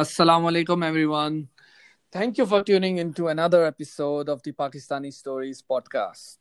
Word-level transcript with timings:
Assalamu 0.00 0.48
alaikum, 0.50 0.82
everyone. 0.82 1.48
Thank 2.14 2.38
you 2.38 2.46
for 2.46 2.62
tuning 2.64 2.96
into 2.96 3.28
another 3.28 3.66
episode 3.66 4.30
of 4.30 4.42
the 4.42 4.52
Pakistani 4.52 5.12
Stories 5.12 5.62
podcast. 5.62 6.38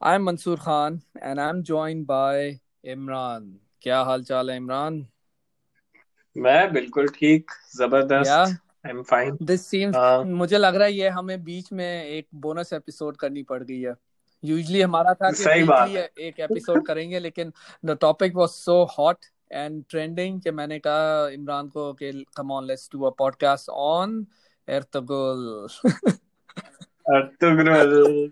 I'm 0.00 0.24
Mansoor 0.24 0.56
Khan 0.56 1.02
and 1.22 1.40
I'm 1.40 1.62
joined 1.62 2.08
by 2.08 2.58
Imran. 2.84 3.46
क्या 3.82 4.00
हाल 4.00 4.22
चाल 4.22 4.50
है 4.50 4.56
इमरान 4.56 4.98
मैं 6.36 6.72
बिल्कुल 6.72 7.08
ठीक 7.18 7.50
ज़बरदस्त 7.76 8.30
I 8.30 8.90
am 8.90 9.02
fine 9.12 9.38
this 9.42 9.66
seems 9.66 10.26
मुझे 10.42 10.58
लग 10.58 10.74
रहा 10.74 10.86
है 10.86 10.92
ये 10.92 11.08
हमें 11.20 11.42
बीच 11.44 11.72
में 11.72 12.04
एक 12.04 12.26
बोनस 12.46 12.72
एपिसोड 12.72 13.16
करनी 13.16 13.42
पड़ 13.52 13.62
गई 13.62 13.80
है 13.80 13.94
यूजुअली 14.42 14.82
हमारा 14.82 15.14
था 15.14 15.30
कि 15.30 15.42
सही 15.44 15.62
बात 15.72 16.18
एक 16.28 16.40
एपिसोड 16.50 16.86
करेंगे 16.86 17.18
लेकिन 17.18 17.52
the 17.84 17.98
topic 18.00 18.36
was 18.36 18.48
so 18.48 18.84
hot 18.98 19.24
and 19.52 19.84
trending 19.90 20.40
कि 20.40 20.50
मैंने 20.50 20.78
कहा 20.78 21.28
इमरान 21.28 21.68
को 21.68 21.92
कि 21.92 22.12
come 22.36 22.52
on 22.52 22.66
let's 22.66 22.88
do 22.92 23.02
a 23.02 23.10
podcast 23.18 23.68
on 23.68 24.26
Ertugrul 24.68 25.68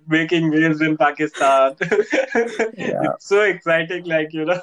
making 0.06 0.50
waves 0.50 0.82
in 0.82 0.96
Pakistan. 0.98 1.74
Yeah. 1.80 3.04
it's 3.04 3.26
so 3.26 3.42
exciting, 3.42 4.04
like 4.04 4.34
you 4.34 4.44
know, 4.44 4.60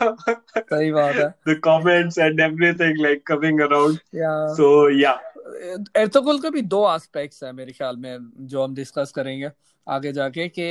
सही 0.58 0.92
बात 0.92 1.16
है 1.16 1.34
the 1.46 1.56
comments 1.68 2.20
and 2.26 2.44
everything 2.48 3.02
like 3.06 3.24
coming 3.32 3.62
around. 3.68 3.98
या 4.16 4.34
So 4.56 4.70
yeah, 5.00 5.18
Ertugrul 5.98 6.40
के 6.40 6.50
भी 6.50 6.62
दो 6.76 6.84
एस्पेक्ट्स 6.96 7.44
हैं 7.44 7.52
मेरे 7.54 7.72
ख्याल 7.72 7.98
में 7.98 8.30
जो 8.52 8.64
हम 8.64 8.76
डिस्कस 8.76 9.12
करेंगे 9.16 9.50
आगे 9.88 10.12
जाके 10.14 10.48
कि 10.60 10.70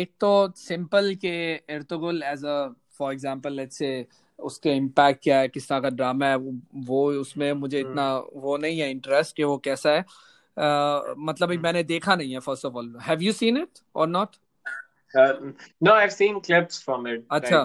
एक 0.00 0.10
तो 0.20 0.32
सिंपल 0.56 1.14
के 1.24 1.36
Ertugrul 1.74 2.22
as 2.22 2.44
a 2.44 2.56
for 2.98 3.12
example 3.12 3.52
let's 3.52 3.78
say 3.78 3.92
उसके 4.40 4.72
इम्पैक्ट 4.76 5.22
क्या 5.22 5.38
है 5.40 5.48
किस 5.48 5.68
तरह 5.68 5.80
का 5.80 5.90
ड्रामा 5.90 6.26
है 6.26 6.36
वो 6.36 6.52
वो 6.86 7.12
उसमें 7.20 7.52
मुझे 7.52 7.80
इतना 7.80 8.12
वो 8.34 8.56
नहीं 8.56 8.80
है 8.80 8.90
इंटरेस्ट 8.90 9.36
कि 9.36 9.44
वो 9.44 9.58
कैसा 9.58 9.92
है 9.92 10.00
अ, 10.00 11.14
मतलब 11.18 11.48
अभी 11.48 11.58
मैंने 11.58 11.82
देखा 11.82 12.16
नहीं 12.16 12.32
है 12.32 12.40
first 12.40 12.64
of 12.64 12.74
all 12.74 12.96
have 13.02 13.22
you 13.22 13.32
seen 13.32 13.56
it 13.56 13.78
और 13.96 14.08
not 14.08 14.36
uh, 15.14 15.32
no, 15.80 15.92
I've 15.92 16.12
seen 16.12 16.40
clips 16.40 16.82
from 16.82 17.06
it. 17.06 17.24
अच्छा 17.30 17.64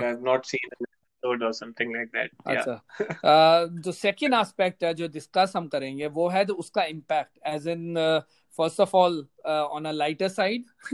or 1.24 1.54
something 1.54 1.92
like 1.94 2.12
that. 2.14 2.30
Yeah. 2.48 2.58
अच्छा 2.58 3.66
जो 3.84 3.92
सेकेंड 3.92 4.34
एस्पेक्ट 4.34 4.84
है 4.84 4.94
जो 4.94 5.08
डिस्कस 5.08 5.54
हम 5.56 5.68
करेंगे 5.68 6.08
वो 6.08 6.28
है 6.30 6.44
तो 6.46 6.54
उसका 6.54 6.84
impact 6.84 7.40
as 7.48 7.68
in 7.68 7.96
first 8.56 8.80
of 8.80 8.96
all 8.96 9.26
on 9.46 9.86
a 9.86 9.92
lighter 9.92 10.28
side 10.30 10.66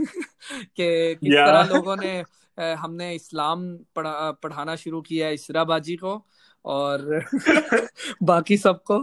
के 0.76 1.14
किस 1.14 1.32
Yeah. 1.32 1.46
तरह 1.46 1.62
लोगों 1.64 1.96
ने 1.96 2.14
हमने 2.58 3.14
इस्लाम 3.14 3.76
पढ़ा 3.96 4.30
पढ़ाना 4.32 4.76
शुरू 4.76 5.00
किया 5.00 5.26
है 5.26 5.34
इसरा 5.34 5.64
बाजी 5.64 5.96
को 5.96 6.26
और 6.64 7.24
बाकी 8.22 8.56
सबको 8.56 8.98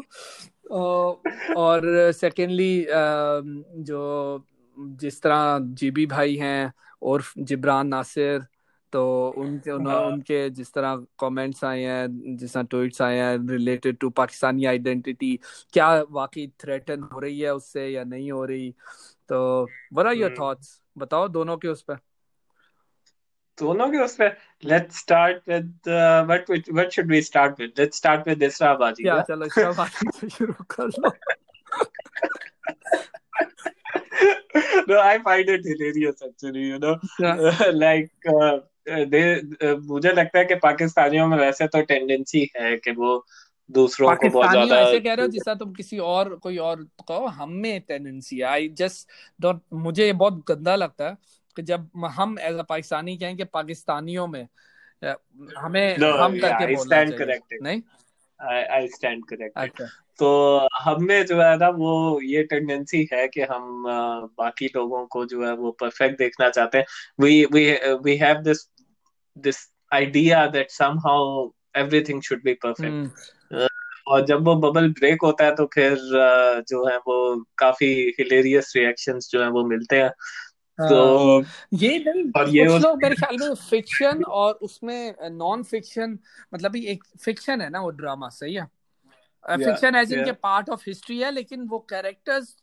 और 1.58 2.12
सेकेंडली 2.12 2.86
जो 3.84 4.46
जिस 4.80 5.22
तरह 5.22 5.60
जीबी 5.60 6.06
भाई 6.06 6.36
हैं 6.36 6.74
और 7.04 7.24
जिब्रान 7.38 7.88
नासिर 7.88 8.48
तो 8.94 9.30
उनके 9.38 9.72
उन, 9.72 9.88
हाँ। 9.88 10.02
उनके 10.02 10.50
जिस 10.50 10.74
तरह 10.74 11.06
कमेंट्स 11.20 11.64
आए 11.64 11.82
हैं 11.82 12.38
जिस 12.38 12.54
तरह 12.54 12.64
ट्वीट्स 12.64 13.02
आए 13.02 13.18
हैं 13.18 13.48
रिलेटेड 13.50 13.98
टू 13.98 14.10
पाकिस्तानी 14.10 14.66
आइडेंटिटी 14.66 15.40
क्या 15.74 16.02
वाकई 16.10 16.48
थ्रेटन 16.48 17.04
हो 17.04 17.20
रही 17.20 17.40
है 17.40 17.56
उससे 17.56 17.88
या 17.88 18.04
नहीं 18.04 18.32
हो 18.32 18.46
रही 18.46 18.72
तो 19.30 19.64
व्हाट 19.94 20.08
आर 20.08 20.14
योर। 20.14 20.36
थॉट्स 20.40 20.82
बताओ 20.98 21.28
दोनों 21.28 21.58
के 21.58 21.68
उस 21.68 21.82
पर 21.82 21.98
दोनों 23.60 23.90
के 23.90 23.98
उसमें 23.98 24.36
let's 24.64 25.00
start 25.00 25.38
with 25.48 25.80
what 26.28 26.50
what 26.50 26.90
should 26.90 27.08
we 27.08 27.22
start 27.22 27.60
with 27.60 27.74
let's 27.80 27.98
start 27.98 28.28
with 28.28 28.44
इसराबादी 28.44 29.08
या 29.08 29.22
चलो 29.22 29.46
इसराबादी 29.46 30.10
से 30.20 30.30
शुरू 30.30 30.54
कर 30.54 30.88
लो। 30.88 31.12
No 34.90 35.00
i 35.00 35.18
find 35.20 35.50
it 35.50 35.66
hilarious 35.66 36.22
actually 36.28 36.64
you 36.64 36.80
know? 36.80 36.96
Yeah. 37.20 38.60
They 38.90 39.42
uh, 39.42 39.44
uh, 39.66 39.80
मुझे 39.82 40.12
लगता 40.12 40.40
है 40.40 40.46
कि 40.46 40.56
पाकिस्तानियों 40.56 41.28
में 41.28 41.38
वैसे 41.38 41.68
तो 41.68 41.82
टेंडेंसी 41.82 42.52
है 42.58 42.78
कि 42.78 42.92
वो 42.92 43.26
दूसरों 43.72 44.16
को 44.16 44.30
बहुत 44.30 44.50
ज़्यादा 44.50 44.80
ऐसे 44.80 45.00
कह 45.00 45.14
रहे 45.14 45.26
हो 45.26 45.32
जैसा 45.32 45.56
तुम 45.56 45.74
किसी 45.74 45.98
और 45.98 46.36
कोई 46.36 46.58
और 46.58 46.84
कहो 47.08 47.26
हम 47.26 47.52
में 47.52 47.82
टेंडेंसी 47.82 48.42
आई 48.42 48.70
जस्ट 48.70 49.08
डोंट 49.42 49.62
मुझे 49.74 50.06
ये 50.06 50.14
बहुत 50.14 50.44
गंदा 50.48 50.76
लगता 50.76 51.10
है। 51.10 51.18
कि 51.56 51.62
जब 51.62 51.90
हम 52.06 52.40
एज 52.40 52.56
अ 52.56 52.62
पाकिस्तानी 52.62 53.18
कहें 53.18 53.38
कि 53.38 53.44
पाकिस्तानियों 53.44 54.28
में 54.28 54.48
हमें 55.58 55.98
No, 55.98 56.04
हम 56.04 56.36
yeah, 56.36 56.42
करके 56.42 56.76
बोलना 56.76 57.06
चाहिए। 57.06 57.26
corrected. 57.26 57.62
नहीं? 57.62 57.82
I, 58.42 58.82
I 58.82 58.88
stand 58.88 59.52
अच्छा। 59.56 59.86
तो 60.18 60.58
हम 60.80 61.04
में 61.04 61.26
जो 61.26 61.42
है 61.42 61.58
ना 61.58 61.70
वो 61.70 62.22
ये 62.22 62.44
टेंडेंसी 62.44 63.10
है 63.14 63.28
कि 63.28 63.42
हम 63.42 63.84
बाकी 64.38 64.66
लोगों 64.66 65.06
को 65.06 65.26
जो 65.26 65.48
है 65.48 65.54
वो 65.54 65.72
परफेक्ट 65.72 66.18
देखना 66.18 66.50
चाहते 66.50 66.78
हैं। 66.78 66.86
We 67.22 67.46
we 68.06 68.22
have 68.24 68.44
this 68.48 68.58
this 69.46 69.58
idea 69.94 70.52
that 70.52 70.66
somehow 70.82 71.48
everything 71.84 72.22
should 72.22 72.44
be 72.48 72.56
perfect. 72.66 72.92
हम्म 72.92 73.12
और 74.08 74.26
जब 74.26 74.46
वो 74.46 74.56
बबल 74.56 74.90
ब्रेक 74.90 75.18
होता 75.24 75.46
है 75.46 75.56
तो 75.56 75.66
फिर 75.66 75.96
जो 76.70 76.90
है 76.90 76.98
वो 76.98 77.46
काफ़ी 77.58 78.16
हिलेरियस 78.20 78.74
रिएक्शंस 78.76 79.30
जो 79.32 79.44
है 79.44 79.50
वो 79.50 79.66
मिलते 79.66 80.02
हैं। 80.02 80.12
तो 80.82 81.42
हाँ, 81.42 81.52
ये 81.74 82.00
नहीं 82.00 82.32
और 82.36 82.50
ये 82.50 82.66
कुछ 82.68 82.82
लोग 82.82 83.04
मेरे 83.04 83.16
ख्याल 83.16 83.38
में 83.40 83.56
फिक्शन 83.56 84.24
और 84.24 84.54
उसमें 84.54 85.16
नॉन 85.30 85.64
फिक्शन 85.64 86.20
मतलब 86.54 86.76
एक 86.76 87.04
फिक्शन 87.24 87.62
है 87.62 87.70
ना 87.70 87.82
वो 87.82 87.90
ड्रामा 87.90 88.30
सही 88.30 88.54
है? 88.54 88.68
फिक्शन 89.44 89.96
एज 89.96 90.14
इन 90.14 90.26
के 90.26 90.32
पार्ट 90.32 90.70
ऑफ़ 90.70 90.84
हिस्ट्री 90.88 91.20
है 91.20 91.32
लेकिन 91.32 91.68
वो 91.68 91.80
कैरेक्टर्स 91.80 92.56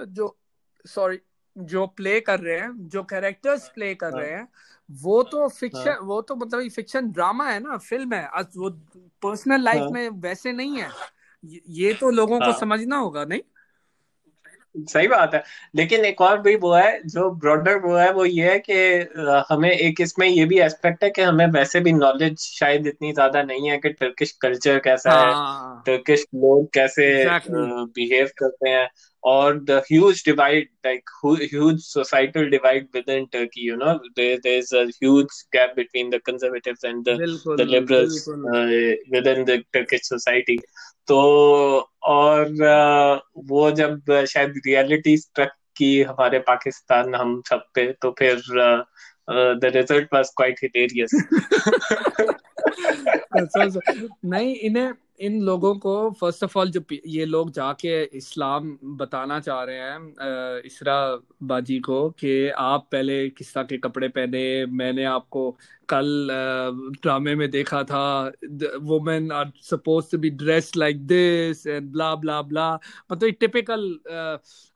जो 0.00 0.38
सॉरी 0.86 1.18
जो 1.58 1.86
प्ले 1.86 2.20
कर 2.20 2.40
रहे 2.40 2.58
हैं 2.58 2.88
जो 2.88 3.02
कैरेक्टर्स 3.02 3.68
प्ले 3.68 3.94
कर 3.94 4.12
हाँ 4.12 4.20
रहे 4.20 4.30
हैं 4.30 4.48
वो 4.90 5.22
तो 5.22 5.40
हाँ। 5.40 5.48
फिक्शन 5.48 5.96
वो 6.02 6.20
तो 6.22 6.36
मतलब 6.36 6.68
फिक्शन 6.68 7.10
ड्रामा 7.10 7.50
है 7.50 7.60
ना 7.60 7.76
फ़िल्म 7.76 8.14
है 8.14 8.28
वो 8.56 8.70
पर्सनल 9.22 9.60
लाइफ 9.60 9.80
हाँ। 9.80 9.90
में 9.90 10.08
वैसे 10.08 10.52
नहीं 10.52 10.78
है। 10.78 10.88
ये 11.44 11.62
ये 11.68 11.94
तो 11.94 12.10
लोगों 12.10 12.38
को 12.38 12.44
हाँ। 12.44 12.60
समझना 12.60 12.96
होगा 12.96 13.24
नहीं? 13.24 13.40
सही 14.74 15.08
बात 15.08 15.34
है। 15.34 15.42
लेकिन 15.74 16.04
एक 16.04 16.20
और 16.20 16.40
भी 16.42 16.54
वो 16.56 16.72
है 16.74 17.00
जो 17.06 17.30
ब्रॉडर 17.40 17.78
वो 17.78 17.96
है 17.96 18.12
वो 18.12 18.24
ये 18.24 18.50
है 18.50 18.58
कि 18.60 18.74
हमें 19.50 19.70
एक 19.70 20.00
इसमें 20.00 20.26
ये 20.28 20.44
भी 20.44 20.58
एस्पेक्ट 20.60 21.04
है 21.04 21.10
कि 21.10 21.22
हमें 21.22 21.46
वैसे 21.52 21.80
भी 21.80 21.92
नॉलेज 21.92 22.38
शायद 22.38 22.86
इतनी 22.86 23.12
ज़्यादा 23.12 23.42
नहीं 23.42 23.70
है 23.70 23.78
कि 23.78 23.88
टर्किश 23.92 24.32
कल्चर 24.42 24.78
कैसा 24.78 25.18
है 25.20 25.32
हाँ। 25.32 25.82
टर्किश 25.86 26.24
लोग 26.34 26.68
कैसे 26.74 27.08
बिहेव 27.50 28.30
करते 28.38 28.68
हैं 28.68 28.88
और 29.22 29.58
the 29.64 29.82
huge 29.86 30.22
divide 30.26 30.68
like 30.86 31.10
huge 31.24 31.80
societal 31.80 32.48
divide 32.50 32.86
within 33.08 33.26
Turkey 33.32 33.68
you 33.68 33.76
know 33.76 33.92
there 34.16 34.48
is 34.48 34.74
a 34.76 34.82
huge 34.84 35.42
gap 35.52 35.72
between 35.76 36.10
the 36.10 36.20
conservatives 36.26 36.84
and 36.84 37.04
the 37.04 37.66
liberals 37.68 38.24
within 39.26 39.44
the 39.44 39.62
Turkish 39.72 40.08
society 40.08 40.58
तो 41.08 41.18
और 42.02 42.46
वो 43.36 43.70
जब 43.70 44.24
शायद 44.28 44.54
रियलिटी 44.66 45.16
स्ट्रक 45.16 45.52
की 45.76 46.02
हमारे 46.02 46.38
पाकिस्तान 46.38 47.14
हम 47.14 47.42
सब 47.48 47.64
पे 47.74 47.92
तो 47.92 48.10
फिर 48.18 48.42
the 49.30 49.60
result 49.64 50.08
was 50.14 50.30
quite 50.36 50.60
hilarious 50.62 51.10
नहीं, 54.24 54.54
इन्हें 54.54 54.92
इन 55.20 55.40
लोगों 55.42 55.74
को 55.78 55.94
फ़र्स्ट 56.20 56.44
ऑफ़ 56.44 56.58
ऑल 56.58 56.70
जो 56.70 56.80
ये 57.06 57.24
लोग 57.24 57.50
जाके 57.52 58.02
इस्लाम 58.16 58.76
बताना 58.96 59.38
चाह 59.40 59.62
रहे 59.64 59.76
हैं 59.78 60.62
इसरा 60.66 60.96
बाजी 61.42 61.78
को 61.80 61.98
कि 62.20 62.48
आप 62.50 62.88
पहले 62.92 63.28
किस 63.30 63.54
तरह 63.54 63.64
के 63.64 63.78
कपड़े 63.78 64.08
पहने 64.08 64.44
मैंने 64.72 65.04
आपको 65.04 65.50
कल 65.88 66.28
ड्रामे 67.02 67.34
में 67.34 67.50
देखा 67.50 67.82
था 67.84 68.04
women 68.82 69.30
are 69.32 69.52
suppose 69.62 70.10
to 70.12 70.18
be 70.18 70.30
dressed 70.42 70.76
like 70.76 71.06
this 71.06 71.66
and 71.66 71.90
bla 71.92 72.14
bla 72.16 72.40
bla 72.42 72.72
मतलब 73.12 73.30
टिपिकल 73.40 73.98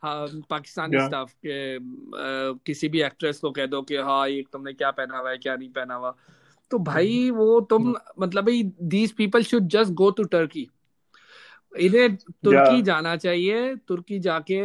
पाकिस्तानी 0.03 0.97
Yeah. 0.97 1.06
स्टाफ 1.06 1.32
के 1.47 2.59
किसी 2.67 2.89
भी 2.89 3.03
एक्ट्रेस 3.03 3.39
को 3.39 3.50
कह 3.50 3.67
दो 3.67 3.82
कि 3.82 3.97
हाँ 3.99 4.29
ये 4.29 4.44
तुमने 4.53 4.73
क्या 4.73 4.91
पहना 4.91 5.19
हुआ 5.19 5.31
है 5.31 5.39
क्या 5.39 5.56
नहीं 5.56 5.69
पहना 5.71 5.94
हुआ 5.94 6.15
तो 6.71 6.79
भाई 6.79 7.31
वो 7.31 7.61
तुम 7.61 7.95
मतलब 8.21 8.45
भाई 8.45 8.63
these 8.83 9.13
people 9.13 9.43
should 9.43 9.69
just 9.69 9.93
go 9.93 10.11
to 10.11 10.25
Turkey 10.25 10.69
इन्हें 11.73 12.17
तुर्की. 12.17 12.83
जाना 12.83 13.17
चाहिए 13.17 13.75
तुर्की 13.89 14.19
जाके 14.19 14.59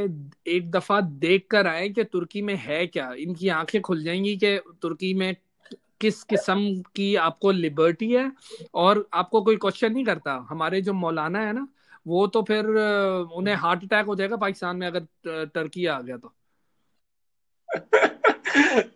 एक 0.56 0.69
दफ़ा 0.71 1.00
देख 1.01 1.48
कर 1.51 1.68
आए 1.68 1.89
कि 1.89 2.03
तुर्की 2.03 2.42
में 2.42 2.56
है 2.56 2.86
क्या। 2.88 3.12
इनकी 3.19 3.50
आँखें 3.50 3.81
खुल 3.81 4.03
जाएँगी 4.03 4.36
कि 4.38 4.57
तुर्की 4.81 5.13
में 5.13 5.36
किस 6.01 6.24
किस्म 6.24 6.81
की 6.95 7.15
आपको 7.15 7.51
लिबर्टी 7.51 8.12
है 8.12 8.31
और 8.74 9.07
आपको 9.13 9.42
कोई 9.42 9.56
क्वेश्चन 9.56 9.94
नहीं 9.94 10.06
करता। 10.06 10.33
हमारे 10.50 10.81
जो 10.81 10.94
मौलाना 10.94 11.39
है 11.39 11.53
ना 11.53 11.68
वो 12.07 12.25
तो 12.27 12.42
फिर 12.42 12.65
उन्हें 13.36 13.56
हार्ट 13.56 13.83
अटैक 13.83 14.06
हो 14.06 14.15
जाएगा 14.15 14.38
पाकिस्तान 14.38 14.77
में 14.77 14.88
अगर 14.88 15.45
टर्की 15.45 15.86
आ 15.86 16.00
गया 16.01 16.18
तो। 16.18 16.33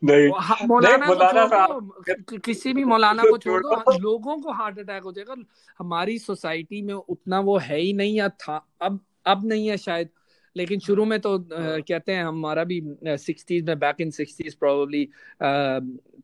नहीं। 0.04 0.32
हा- 0.40 0.68
मौलाना 0.68 0.98
नहीं, 0.98 1.08
को 1.08 1.14
मौलाना 1.14 1.48
साहब 1.48 2.04
किसी 2.46 2.74
भी 2.74 2.84
मौलाना 2.84 3.24
को 3.24 3.38
छोड़ 3.38 3.62
दो। 3.62 3.98
लोगों 3.98 4.42
को 4.42 4.52
हार्ट 4.52 4.80
अटैक 4.80 5.04
हो 5.04 5.12
जाएगा। 5.12 5.36
हमारी 5.80 6.20
सोसाइटी 6.20 6.82
में 6.82 6.94
उतना 6.94 7.40
वो 7.40 7.58
है 7.58 7.80
ही 7.80 7.94
नहीं 7.94 8.16
या 8.16 8.30
था 8.30 8.68
अब 8.82 9.00
अब 9.26 9.46
नहीं 9.46 9.68
है 9.68 9.78
शायद। 9.78 10.10
लेकिन 10.58 10.80
शुरू 10.80 11.06
में 11.06 11.20
तो 11.20 11.38
uh, 11.38 11.84
कहते 11.88 12.12
हैं 12.12 12.24
हमारा 12.24 12.64
भी 12.64 12.84
सिक्सटीज 13.06 13.64
में 13.64 13.80
back 13.80 13.96
in 14.02 14.12
sixties 14.12 14.56
probably 14.56 15.10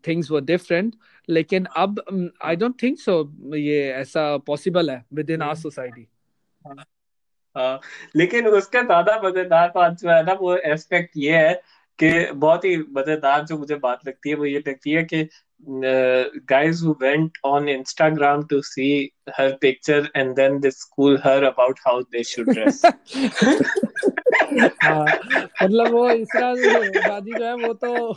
things 0.08 0.32
were 0.32 0.42
different 0.42 0.96
लेकिन 1.30 1.66
अब 1.66 2.02
आई 2.44 2.56
डोंट 2.56 2.84
थिंक 2.84 3.00
सो 3.00 3.34
ये 3.56 3.92
ऐसा 3.92 4.38
पॉसिबल 4.38 4.92
है 4.92 5.06
विद 5.14 5.30
इन 5.30 5.42
आवर 5.42 5.56
सोसाइटी 5.56 6.08
लेकिन 8.16 8.48
उसका 8.48 8.82
ज़्यादा 8.82 9.22
मज़ेदार 9.26 9.72
बात 9.76 9.94
जो 9.94 10.10
है 10.10 10.24
ना 10.26 10.34
वो 10.34 10.56
एस्पेक्ट 10.56 11.12
ये 11.18 11.38
है 11.38 11.62
कि 12.00 12.32
बहुत 12.32 12.66
ही 12.66 12.78
मज़ेदार 12.78 13.46
जो 13.46 13.58
मुझे 13.58 13.76
बात 13.76 14.08
लगती 14.08 14.30
है 14.30 14.36
वो 14.36 14.46
ये 14.46 14.64
लगती 14.68 14.92
है 14.92 15.04
कि 15.04 15.28
guys 16.48 16.82
who 16.82 16.96
went 17.00 17.32
on 17.44 17.68
Instagram 17.68 18.48
to 18.50 18.62
see 18.64 19.14
her 19.38 19.58
picture 19.58 20.08
and 20.16 20.36
then 20.36 20.60
they 20.60 20.72
school 20.72 21.18
her 21.18 21.44
about 21.44 21.78
how 21.86 22.02
they 22.12 22.24
should 22.24 22.48
dress. 22.48 22.82
हाँ 24.84 25.06
मतलब 25.64 25.92
वो 25.92 26.10
इसरा 26.12 26.54
दादी 26.56 27.32
जो 27.32 27.46
है 27.46 27.54
वो 27.56 27.74
तो 27.74 28.14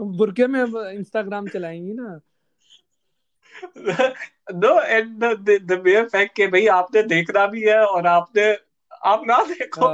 बुरके 0.18 0.46
में 0.46 0.60
इंस्टाग्राम 0.60 1.48
चलाएँगी 1.48 1.92
ना 1.92 2.20
no 4.54 4.80
and 4.80 5.24
the 5.24 5.58
the 5.62 5.82
mere 5.84 6.04
fact 6.04 6.36
कि 6.36 6.46
भाई 6.46 6.66
आपने 6.66 7.02
देखना 7.02 7.46
भी 7.46 7.62
है 7.62 7.78
और 7.86 8.06
आपने 8.06 8.52
आप 9.04 9.22
ना 9.26 9.36
देखो। 9.48 9.86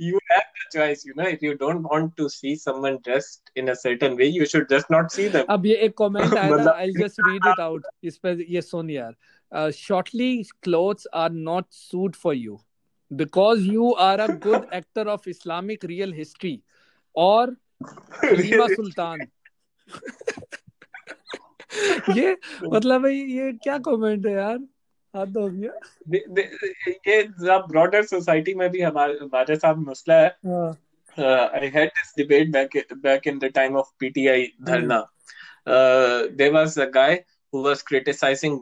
You 0.00 0.18
have 0.30 0.40
the 0.40 0.68
choice 0.72 1.06
you 1.06 1.14
know 1.18 1.28
if 1.28 1.44
you 1.44 1.52
don't 1.60 1.80
want 1.92 2.12
to 2.16 2.28
see 2.28 2.54
someone 2.56 2.96
dressed 3.04 3.58
in 3.58 3.68
a 3.68 3.74
certain 3.74 4.14
way 4.16 4.26
you 4.26 4.44
should 4.52 4.68
just 4.70 4.92
not 4.92 5.10
see 5.12 5.28
them 5.28 5.44
अब 5.50 5.66
ये 5.66 5.74
एक 5.86 5.96
कमेंट 5.98 6.34
आया 6.34 6.64
था 6.64 6.76
I 6.76 6.86
will 6.86 7.02
just 7.02 7.20
read 7.26 7.46
it 7.46 7.60
out 7.60 7.86
इस 8.04 8.16
पे 8.18 8.36
ये 8.48 8.62
सुन 8.62 8.90
यार। 8.90 9.70
Shortly 9.72 10.42
clothes 10.62 11.06
are 11.14 11.30
not 11.30 11.66
suit 11.72 12.16
for 12.16 12.34
you 12.34 12.60
because 13.10 13.66
you 13.66 13.90
are 14.06 14.20
a 14.20 14.26
good 14.46 14.66
actor 14.74 15.08
of 15.08 15.28
Islamic 15.28 15.84
real 15.84 16.12
history 16.12 16.60
और 17.14 17.56
रीमा 18.24 18.66
सुल्तान 18.66 19.26
ये 22.16 22.36
मतलब 22.64 23.06
ये 23.06 23.52
क्या 23.64 23.78
कमेंट 23.86 24.26
है 24.26 24.32
यार? 24.32 24.58
हद 25.18 25.36
हो 25.36 25.48
गया 25.50 25.72
ये 27.06 27.22
ब्रॉडर 27.38 28.04
सोसाइटी 28.06 28.54
में 28.54 28.68
भी 28.70 28.80
हमारे 28.80 29.18
हमारे 29.22 29.56
साथ 29.56 29.74
मसला 29.78 30.20
है। 30.20 30.28
I 31.18 31.68
had 31.74 31.88
this 31.88 32.12
debate 32.16 32.50
back 32.52 32.76
back 32.96 33.26
in 33.26 33.38
the 33.38 33.50
time 33.54 33.76
of 33.76 33.90
PTI 34.00 34.46
dharna. 34.62 34.98
There 35.68 36.52
was 36.52 36.78
a 36.78 36.84
guy 36.90 37.14
who 37.52 37.62
was 37.64 37.82
criticising 37.82 38.58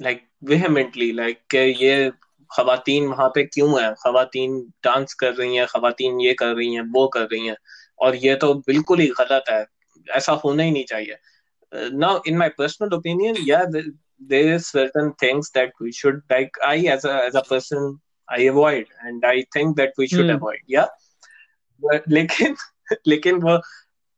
like 0.00 0.22
vehemently 0.44 1.10
like 1.12 1.38
कि 1.50 1.58
ये 1.84 2.10
खवातीन 2.50 3.06
वहाँ 3.06 3.28
पे 3.28 3.42
क्यों 3.44 3.82
है? 3.82 3.92
खवातीन 3.94 4.60
डांस 4.84 5.14
कर 5.14 5.34
रही 5.34 5.56
हैं 5.56 5.66
खवातीन 5.66 6.20
ये 6.20 6.32
कर 6.34 6.54
रही 6.56 6.74
हैं 6.74 6.82
वो 6.92 7.06
कर 7.08 7.26
रही 7.32 7.46
हैं। 7.46 7.56
और 7.98 8.16
ये 8.16 8.34
तो 8.36 8.52
बिल्कुल 8.66 9.00
ही 9.00 9.06
गलत 9.20 9.44
है 9.50 9.64
ऐसा 10.06 10.32
होना 10.44 10.62
ही 10.62 10.70
नहीं 10.70 10.84
चाहिए। 10.84 11.16
Now 11.72 12.20
in 12.28 12.36
my 12.38 12.48
personal 12.48 12.94
opinion 12.94 13.36
या 13.40 13.64
there 14.20 14.54
is 14.54 14.66
certain 14.68 15.12
things 15.14 15.50
that 15.50 15.72
we 15.80 15.92
should 15.92 16.20
like 16.30 16.50
i 16.64 16.76
as 16.86 17.04
a 17.04 17.14
as 17.24 17.34
a 17.34 17.42
person 17.42 17.98
i 18.28 18.40
avoid 18.42 18.86
and 19.02 19.24
i 19.24 19.44
think 19.52 19.76
that 19.76 19.92
we 19.98 20.06
should 20.06 20.26
mm. 20.26 20.36
avoid 20.36 20.58
yeah. 20.66 20.86
But 21.82 22.06
लेकिन 22.08 22.56
लेकिन 23.06 23.40
वो 23.42 23.60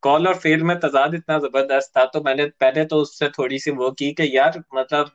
call 0.03 0.27
और 0.29 0.35
fail 0.39 0.62
में 0.62 0.79
तजाद 0.81 1.15
इतना 1.15 1.39
ज़बरदस्त 1.39 1.91
था 1.97 2.05
तो 2.12 2.21
मैंने 2.23 2.45
पहले 2.61 2.85
तो 2.85 2.97
उससे 2.97 3.29
थोड़ी 3.29 3.59
सी 3.59 3.71
वो 3.81 3.91
की 3.91 4.12
कि 4.21 4.31
यार 4.37 4.62
मतलब 4.75 5.11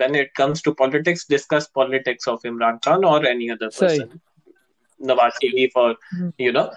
when 0.00 0.14
it 0.16 0.30
comes 0.36 0.62
to 0.64 0.72
politics 0.82 1.26
discuss 1.30 1.70
politics 1.74 2.28
of 2.28 2.46
Imran 2.46 2.76
Khan 2.84 3.04
और 3.04 3.26
any 3.26 3.48
other 3.48 3.68
person 3.80 4.18
Nawaz 5.04 5.32
Sharif 5.32 5.70
और 5.76 5.98
यू 6.40 6.52
नो 6.52 6.70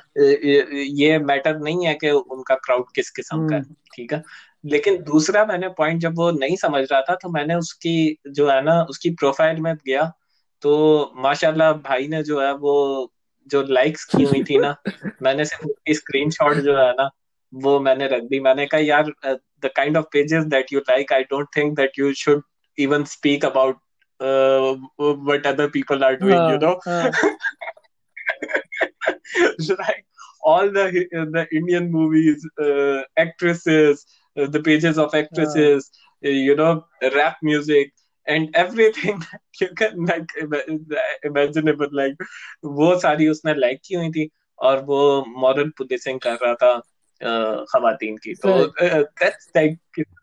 ये 0.82 1.20
मैटर 1.20 1.60
नहीं 1.60 1.86
है 1.86 1.94
कि 1.94 2.10
उनका 2.10 2.56
क्राउड 2.56 2.86
किस 2.96 3.10
किस्म 3.10 3.50
का 3.50 3.56
है 3.56 3.64
ठीक 3.64 4.14
है? 4.14 4.24
लेकिन 4.66 5.04
दूसरा 5.04 5.46
मैंने 5.46 5.68
पॉइंट 5.68 6.02
जब 6.02 6.16
वो 6.16 6.32
नहीं 6.32 6.56
समझ 6.56 6.88
रहा 6.92 7.02
था 7.02 7.16
तो 7.16 7.30
मैंने 7.30 7.56
उसकी 7.56 8.18
जो 8.28 8.50
है 8.50 8.64
ना 8.64 8.84
उसकी 8.90 9.10
प्रोफ़ाइल 9.10 9.60
में 9.60 9.76
गया 9.76 10.14
तो 10.62 10.74
माशाल्लाह 11.16 11.74
भाई 11.74 12.08
ने 12.08 12.24
जो 12.24 12.42
है 12.42 12.54
वो 12.54 13.12
जो 13.48 13.64
लाइक्स 13.64 14.04
की 14.04 14.24
हुई 14.24 14.44
थी 14.44 14.58
ना 14.58 14.76
मैंने 15.22 15.46
सिर्फ़ 15.46 15.66
उसकी 15.66 15.94
स्क्रीनशॉट 15.94 16.54
जो 16.54 16.78
है 16.78 16.92
ना 16.92 17.10
वो 17.54 17.80
मैंने 17.80 18.08
रख 18.08 18.24
दी। 18.24 18.40
मैंने 18.40 18.66
कहा 18.66 18.80
यार 18.80 19.12
the 19.60 19.66
kind 19.66 19.98
of 19.98 20.06
pages 20.06 20.44
that 20.44 20.74
you 20.74 20.80
like 20.80 21.14
I 21.14 21.24
don't 21.24 21.48
think 21.58 21.76
that 21.76 21.92
you 22.00 22.14
should 22.14 22.42
even 22.80 23.04
speak 23.04 23.46
about 23.46 23.78
what 24.22 25.46
other 25.46 25.68
people 25.70 26.04
are 26.04 26.16
doing 26.16 26.38
uh, 26.38 26.52
you 26.52 26.58
know? 26.58 26.80
uh. 26.88 27.12
like 29.69 30.07
all 30.43 30.71
the 30.71 31.07
the 31.13 31.47
indian 31.53 31.91
movies 31.91 32.49
uh, 32.63 33.03
actresses 33.17 34.07
Uh, 34.39 34.47
the 34.47 34.61
pages 34.61 34.99
of 34.99 35.15
actresses, 35.15 35.91
uh, 36.25 36.29
you 36.29 36.55
know, 36.55 36.85
rap 37.17 37.37
music 37.43 37.93
and 38.27 38.49
everything 38.55 39.23
you 39.61 39.69
can 39.77 40.05
like 40.05 40.29
imaginable 41.25 41.89
like 41.93 42.15
वो 42.65 43.01
सारी 43.01 43.29
उसने 43.29 43.55
like 43.55 43.81
की 43.85 43.95
हुई 43.95 44.11
थी 44.11 44.31
और 44.59 44.83
वो 44.83 45.25
moral 45.29 45.69
policing 45.69 46.21
कर 46.21 46.35
रहा 46.35 46.55
था 46.55 46.79
खातन 47.63 48.17
की 48.17 48.35
तो 48.35 48.67
दैट्स 48.83 49.49
लाइक 49.57 49.79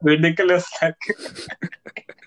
रिडिकुलस 0.05 0.79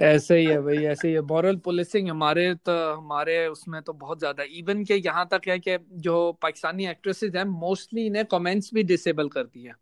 ऐसे 0.00 0.38
ही 0.38 0.44
है 0.46 0.60
भाई 0.62 0.84
ऐसे 0.84 1.08
ही 1.08 1.14
है। 1.14 1.20
मॉरल 1.20 1.56
पुलिसिंग 1.56 2.08
हमारे 2.08 2.54
तो 2.54 2.72
हमारे 2.94 3.46
उसमें 3.46 3.82
तो 3.82 3.92
बहुत 3.92 4.18
ज़्यादा 4.18 4.44
इवन 4.50 4.84
के 4.84 4.94
यहाँ 4.94 5.28
तक 5.32 5.48
है 5.48 5.58
कि 5.58 5.76
जो 5.92 6.32
पाकिस्तानी 6.32 6.86
एक्ट्रेसेस 6.86 7.34
हैं 7.36 7.44
मोस्टली 7.44 8.06
इन्हें 8.06 8.24
कमेंट्स 8.24 8.70
भी 8.74 8.82
डिसेबल 8.82 9.28
कर 9.28 9.46
है। 9.56 9.72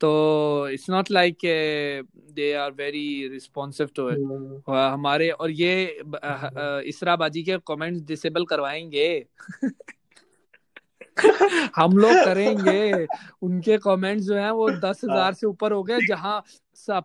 तो 0.00 0.68
it's 0.68 0.90
not 0.90 1.10
like 1.10 1.38
they 2.34 2.52
are 2.54 2.70
very 2.72 3.28
responsive 3.28 3.88
to 3.96 4.10
it 4.10 4.62
हमारे 4.68 5.30
और 5.30 5.50
ये 5.50 5.84
इसरा 6.88 7.16
बाजी 7.16 7.42
के 7.42 7.58
कमेंट्स 7.66 8.02
डिसेबल 8.02 8.44
करवाएँगे। 8.44 9.26
हम 11.76 11.96
लोग 11.96 12.14
करेंगे। 12.24 13.06
उनके 13.42 13.76
कमेंट्स 13.78 14.24
जो 14.24 14.34
हैं 14.34 14.50
वो 14.50 14.70
दस 14.70 15.00
हाँ। 15.04 15.10
हज़ार 15.10 15.34
से 15.34 15.46
ऊपर 15.46 15.72
हो 15.72 15.82
गए 15.82 16.00
जहाँ 16.02 16.42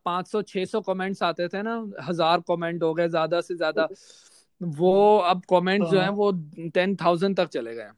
पाँच 0.05 0.27
सौ 0.27 0.41
छह 0.41 0.65
सौ 0.65 0.81
कॉमेंट्स 0.81 1.23
आते 1.23 1.47
थे 1.47 1.61
ना 1.61 1.75
हज़ार 2.03 2.41
कमेंट 2.47 2.83
हो 2.83 2.93
गए 2.93 3.09
ज़्यादा 3.09 3.41
से 3.41 3.55
ज़्यादा। 3.55 3.87
वो 4.61 5.17
अब 5.17 5.41
कमेंट्स 5.49 5.89
जो 5.89 5.99
हैं। 5.99 6.05
हाँ। 6.05 6.11
वो 6.11 6.31
टेन 6.73 6.95
थाउज़ेंड 6.95 7.37
तक 7.37 7.47
चले 7.47 7.75
गए। 7.75 7.89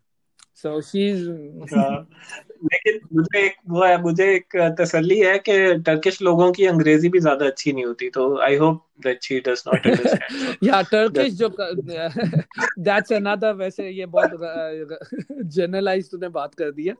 सो 0.55 0.79
शी 0.81 1.11
लेकिन 2.63 2.99
मुझे 3.13 3.45
एक 3.45 3.55
वो 3.69 3.83
है 3.83 4.01
मुझे 4.01 4.25
एक 4.35 4.55
तसल्ली 4.79 5.17
है 5.19 5.37
कि 5.39 5.53
टर्किश 5.85 6.21
लोगों 6.21 6.51
की 6.51 6.65
अंग्रेज़ी 6.65 7.09
भी 7.09 7.19
ज़्यादा 7.19 7.45
अच्छी 7.45 7.73
नहीं 7.73 7.85
होती 7.85 8.09
तो 8.09 8.37
I 8.41 8.55
hope 8.55 8.83
that 9.03 9.23
she 9.23 9.39
does 9.39 9.63
not 9.67 9.87
understand 9.87 10.67
या 10.67 10.81
टर्किश 10.91 11.33
जो 11.33 11.49
दैट्स 12.79 13.13
अनदर 13.13 13.53
वैसे 13.53 13.89
ये 13.89 14.05
बहुत 14.15 15.41
जनरलाइज 15.55 16.11
तूने 16.11 16.29
बात 16.29 16.55
कर 16.55 16.71
दी 16.71 16.85
है। 16.85 16.95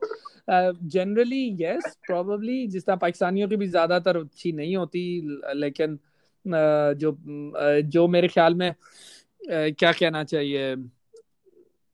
जनरली 0.88 1.46
यस 1.60 1.96
प्रोबेबली 2.06 2.66
जिस 2.66 2.86
तरह 2.86 2.96
पाकिस्तानियों 2.96 3.48
की 3.48 3.56
भी 3.56 3.66
ज़्यादातर 3.68 4.16
अच्छी 4.16 4.52
नहीं 4.52 4.76
होती 4.76 5.04
लेकिन 5.54 5.98
जो 6.44 7.16
जो 7.90 8.06
मेरे 8.08 8.28
ख्याल 8.28 8.54
में 8.54 8.72
क्या 9.50 9.92
कहना 9.92 10.22
चाहिए? 10.24 10.74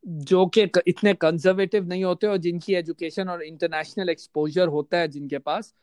जो 0.05 0.45
कि 0.49 0.69
इतने 0.87 1.13
कंजर्वेटिव 1.17 1.87
नहीं 1.89 2.05
होते 2.05 2.27
और 2.27 2.37
जिनकी 2.39 2.75
एजुकेशन 2.75 3.29
और 3.29 3.43
इंटरनेशनल 3.43 4.09
एक्सपोजर 4.09 4.69
होता 4.69 4.99
है 4.99 5.09
जिनके 5.09 5.39
पास 5.41 5.75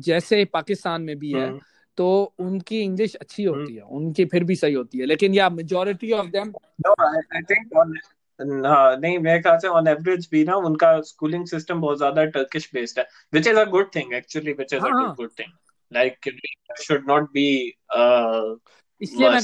जैसे 0.00 0.44
पाकिस्तान 0.52 1.02
में 1.02 1.18
भी 1.18 1.32
है 1.32 1.46
हम्म। 1.46 1.60
तो 1.98 2.34
उनकी 2.38 2.80
इंग्लिश 2.80 3.14
अच्छी 3.16 3.44
हम्म। 3.44 3.58
होती 3.58 3.74
है 3.74 3.82
उनकी 3.82 4.24
फिर 4.24 4.44
भी 4.44 4.54
सही 4.56 4.74
होती 4.74 4.98
है 4.98 5.06
लेकिन 5.06 5.34
या 5.34 5.48
majority 5.50 6.12
of 6.12 6.26
them 6.28 6.52
I 6.88 7.42
think 7.44 7.76
नहीं 8.40 9.18
मेरे 9.18 9.40
ख्याल 9.40 9.58
से 9.58 9.68
ऑन 9.70 9.88
एवरेज 9.88 10.28
भी 10.32 10.44
ना 10.44 10.56
उनका 10.64 11.00
स्कूलिंग 11.02 11.46
सिस्टम 11.46 11.80
बहुत 11.80 11.98
ज़्यादा 11.98 12.24
टर्किश 12.36 12.70
बेस्ड 12.74 12.98
है 12.98 13.04
which 13.32 13.46
is 13.46 13.58
a 13.58 13.64
good 13.70 13.94
thing 13.96 14.14
actually 14.14 14.52
which 14.52 14.72
is 14.74 14.84
a 14.84 15.14
good 15.14 15.30
thing 15.38 15.52
like 15.92 16.30
should 16.80 17.08
not 17.08 17.30
be 17.32 17.46
इसलिए 19.00 19.30
मैं 19.30 19.40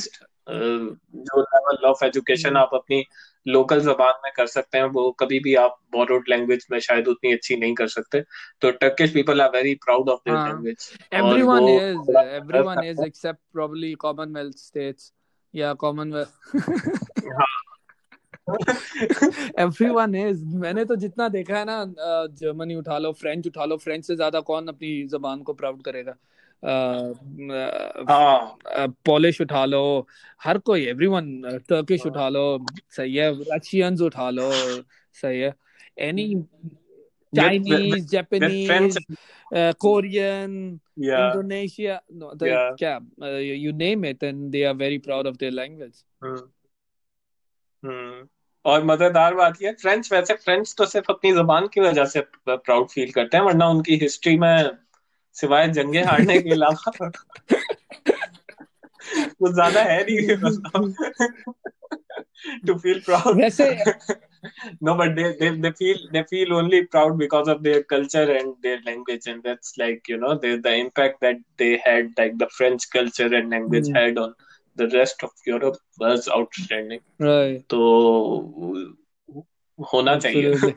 जो 1.20 1.40
लेवल 1.42 1.86
ऑफ़ 1.86 2.04
एजुकेशन 2.04 2.56
आप 2.56 2.70
अपनी 2.74 3.04
लोकल 3.46 3.80
जबान 3.80 4.14
में 4.24 4.30
कर 4.36 4.46
सकते 4.46 4.78
हैं 4.78 4.84
वो 4.92 5.10
कभी 5.20 5.38
भी 5.40 5.54
आप 5.54 5.78
बोरोड 5.92 6.24
लैंग्वेज 6.28 6.66
में 6.72 6.78
शायद 6.80 7.08
उतनी 7.08 7.32
अच्छी 7.32 7.56
नहीं 7.56 7.74
कर 7.74 7.88
सकते। 7.88 8.20
तो 8.60 8.70
Turkish 8.70 9.12
people 9.14 9.40
are 9.42 9.50
very 9.50 9.74
proud 9.84 10.08
of 10.08 10.20
their 10.28 10.38
language 10.38 10.88
everyone 11.14 11.68
is 11.68 12.10
everyone 12.16 12.82
is 12.84 13.02
except 13.04 13.40
probably 13.52 13.92
Commonwealth 13.94 14.56
states 14.58 15.12
या 15.54 15.72
कॉमनवेल्थ 15.74 16.30
एवरीवन 19.58 20.14
इज़ 20.14 20.44
मैंने 20.56 20.84
तो 20.84 20.96
जितना 20.96 21.28
देखा 21.28 21.58
है 21.58 21.64
ना 21.64 21.84
जर्मनी 22.40 22.74
उठा 22.74 22.98
लो 22.98 23.12
फ्रेंच 23.12 23.46
उठा 23.46 23.64
लो 23.64 23.76
फ्रेंच 23.76 24.04
से 24.06 24.16
ज़्यादा 24.16 24.40
कौन 24.40 24.68
अपनी 24.68 25.02
जबान 25.08 25.42
को 25.42 25.52
प्राउड 25.54 25.82
करेगा? 25.82 26.16
पॉलिश 29.06 29.40
उठा 29.40 29.64
लो 29.64 29.82
हर 30.44 30.58
कोई 30.58 30.84
एवरीवन 30.86 31.30
टर्किश 31.68 32.06
उठा 32.06 32.28
लो 32.28 32.42
सही 32.96 33.14
है 33.16 33.30
रशियंस 33.54 34.00
उठा 34.00 34.30
लो 34.30 34.48
सही 35.14 35.40
है। 35.40 35.54
Any 36.00 36.34
Chinese 37.32 38.06
Japanese 38.08 38.98
Korean 39.80 40.52
Indonesia 41.18 42.00
क्या 42.12 42.98
you 43.38 43.72
name 43.74 44.04
it 44.04 44.22
and 44.24 44.50
they 44.50 44.64
are 44.64 44.74
very 44.74 44.98
proud 44.98 45.26
of 45.26 45.36
their 45.36 45.52
language 45.52 46.04
और 48.64 48.84
मज़ेदार 48.84 49.34
बात 49.34 49.62
यह 49.62 49.72
फ्रेंच 49.72 50.12
वैसे 50.12 50.34
फ्रेंच 50.34 50.74
तो 50.78 50.86
सिर्फ़ 50.86 51.10
अपनी 51.12 51.32
जबान 51.32 51.66
की 51.68 51.80
वजह 51.80 52.04
से 52.04 52.20
प्राउड 52.48 52.88
फील 52.88 53.12
करते 53.12 53.36
हैं 53.36 53.44
वरना 53.44 53.68
उनकी 53.68 53.96
हिस्ट्री 53.96 54.36
में 54.38 54.70
सिवाय 55.40 55.68
जंगे 55.78 56.02
हारने 56.10 56.40
के 56.42 56.50
अलावा 56.54 57.08
कुछ 59.40 59.52
ज़्यादा 59.54 59.82
है 59.82 60.04
नहीं 60.10 60.36
टू 62.66 62.74
फील 62.78 63.00
प्राउड 63.06 63.40
वैसे 63.42 63.68
no 64.86 64.92
but 64.98 65.14
they, 65.14 65.24
they 65.38 65.48
they 65.62 65.70
feel 65.78 66.02
they 66.14 66.22
feel 66.32 66.52
only 66.56 66.78
proud 66.90 67.14
because 67.20 67.48
of 67.54 67.62
their 67.62 67.78
culture 67.92 68.26
and 68.34 68.52
their 68.66 68.82
language 68.88 69.24
and 69.32 69.42
that's 69.46 69.72
like 69.80 70.10
you 70.12 70.18
know 70.24 70.34
the 70.44 70.50
the 70.66 70.74
impact 70.82 71.16
that 71.26 71.40
they 71.62 71.70
had 71.86 72.12
like 72.20 72.36
the 72.42 72.48
french 72.58 72.86
culture 72.92 73.30
and 73.38 73.56
language 73.56 73.88
mm. 73.88 73.96
had 74.00 74.20
on 74.24 74.36
the 74.76 74.88
rest 74.88 75.22
of 75.22 75.30
Europe 75.46 75.76
was 75.98 76.28
outstanding. 76.28 77.00
Right. 77.18 77.64
तो 77.68 77.80
होना 79.78 80.16
चाहिए। 80.18 80.72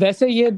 वैसे 0.00 0.28
ये 0.28 0.50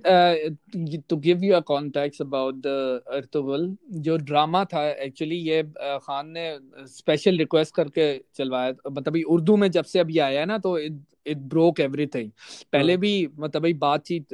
to 1.08 1.16
give 1.16 1.44
you 1.44 1.54
a 1.54 1.60
context 1.68 2.22
about 2.22 2.54
the 2.56 3.00
Ertugrul 3.14 3.68
जो 4.02 4.16
drama 4.18 4.64
था 4.72 4.88
actually 4.90 5.36
ये 5.48 5.62
खान 6.02 6.28
ने 6.28 6.46
special 6.88 7.38
request 7.38 7.74
करके 7.74 8.06
चलवाया। 8.36 8.72
मतलब 8.90 9.16
उर्दू 9.26 9.56
में 9.56 9.70
जब 9.70 9.84
से 9.84 9.98
अभी 9.98 10.18
आया 10.18 10.40
है 10.40 10.46
ना 10.46 10.58
तो 10.58 10.78
इट 10.78 11.38
ब्रोक 11.48 11.80
एवरीथिंग 11.80 12.30
पहले 12.72 12.96
भी 12.96 13.12
मतलब 13.38 13.66
बातचीत 13.78 14.26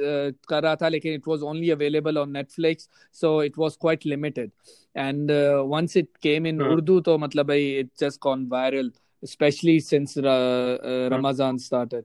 कर 0.49 0.63
रहा 0.63 0.75
था 0.75 0.87
लेकिन 0.89 1.13
it 1.13 1.27
was 1.27 1.41
only 1.51 1.69
available 1.69 2.17
on 2.17 2.31
Netflix 2.31 2.89
so 3.15 3.41
it 3.43 3.57
was 3.57 3.77
quite 3.81 4.05
limited 4.05 4.51
and 4.95 5.31
once 5.67 5.97
it 5.97 6.09
came 6.23 6.47
in 6.47 6.61
Urdu 6.61 6.99
तो 7.01 7.17
मतलब 7.17 7.47
भाई 7.47 7.69
it 7.79 7.89
just 7.99 8.19
gone 8.23 8.47
viral 8.51 8.91
specially 9.23 9.79
since 9.81 10.15
Ramzan 10.19 11.57
started 11.57 12.03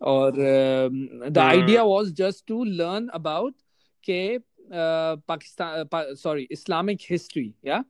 और 0.00 0.32
the 1.30 1.38
idea 1.38 1.82
was 1.82 2.12
just 2.12 2.46
to 2.46 2.64
learn 2.64 3.08
about 3.14 3.54
के 4.04 4.38
Pakistan 4.72 6.14
sorry 6.14 6.46
Islamic 6.50 7.00
history 7.10 7.52
या 7.66 7.84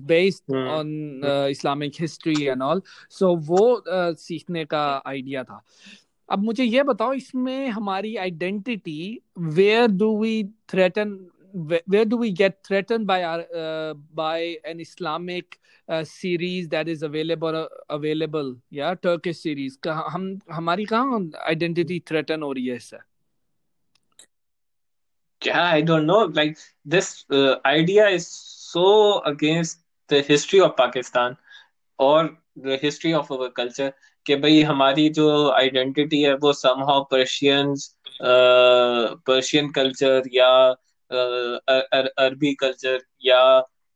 based 0.00 0.44
hmm. 0.48 0.56
on 0.56 1.24
uh, 1.24 1.46
Islamic 1.50 1.94
history 1.94 2.48
and 2.48 2.62
all. 2.62 2.80
So 3.10 3.36
वो 3.36 3.64
uh, 3.76 4.14
सीखने 4.16 4.64
का 4.64 5.02
idea 5.06 5.44
था 5.44 5.62
अब 6.28 6.42
मुझे 6.42 6.64
ये 6.64 6.82
बताओ 6.82 7.12
इसमें 7.12 7.68
हमारी 7.68 8.16
identity 8.16 9.20
where 9.38 9.86
do 9.90 10.16
we 10.20 10.44
threaten 10.68 11.18
where 11.53 12.05
do 12.05 12.17
we 12.17 12.31
get 12.31 12.63
threatened 12.63 13.07
by 13.07 13.23
our 13.23 13.45
uh, 13.55 13.93
by 14.13 14.57
an 14.65 14.79
Islamic 14.79 15.59
uh, 15.89 16.03
series 16.03 16.67
that 16.69 16.87
is 16.87 17.03
available 17.03 17.55
uh, 17.55 17.67
available 17.89 18.55
yeah 18.69 18.95
Turkish 18.95 19.39
series 19.41 19.77
हम 19.85 20.39
हमारी 20.51 20.85
कहाँ 20.93 21.19
identity 21.51 21.99
threaten 22.07 22.43
हो 22.43 22.51
रही 22.51 22.67
है 22.67 22.75
इससे 22.75 22.97
yeah 25.41 25.63
I 25.63 25.81
don't 25.81 26.05
know 26.05 26.23
like 26.25 26.57
this 26.85 27.25
uh, 27.31 27.55
idea 27.65 28.07
is 28.07 28.27
so 28.27 29.21
against 29.23 29.79
the 30.09 30.21
history 30.21 30.59
of 30.59 30.75
Pakistan 30.77 31.37
और 31.99 32.37
the 32.63 32.77
history 32.77 33.13
of 33.13 33.31
our 33.31 33.49
culture 33.51 33.91
कि 34.27 34.35
भाई 34.35 34.61
हमारी 34.63 35.09
जो 35.17 35.27
आइडेंटिटी 35.51 36.21
है 36.21 36.33
वो 36.43 36.53
समहाउ 36.53 37.03
पर्शियंस 37.11 37.89
पर्शियन 38.21 39.69
कल्चर 39.71 40.23
या 40.33 40.49
अरबी 41.10 42.54
कल्चर 42.54 42.98
या 43.24 43.42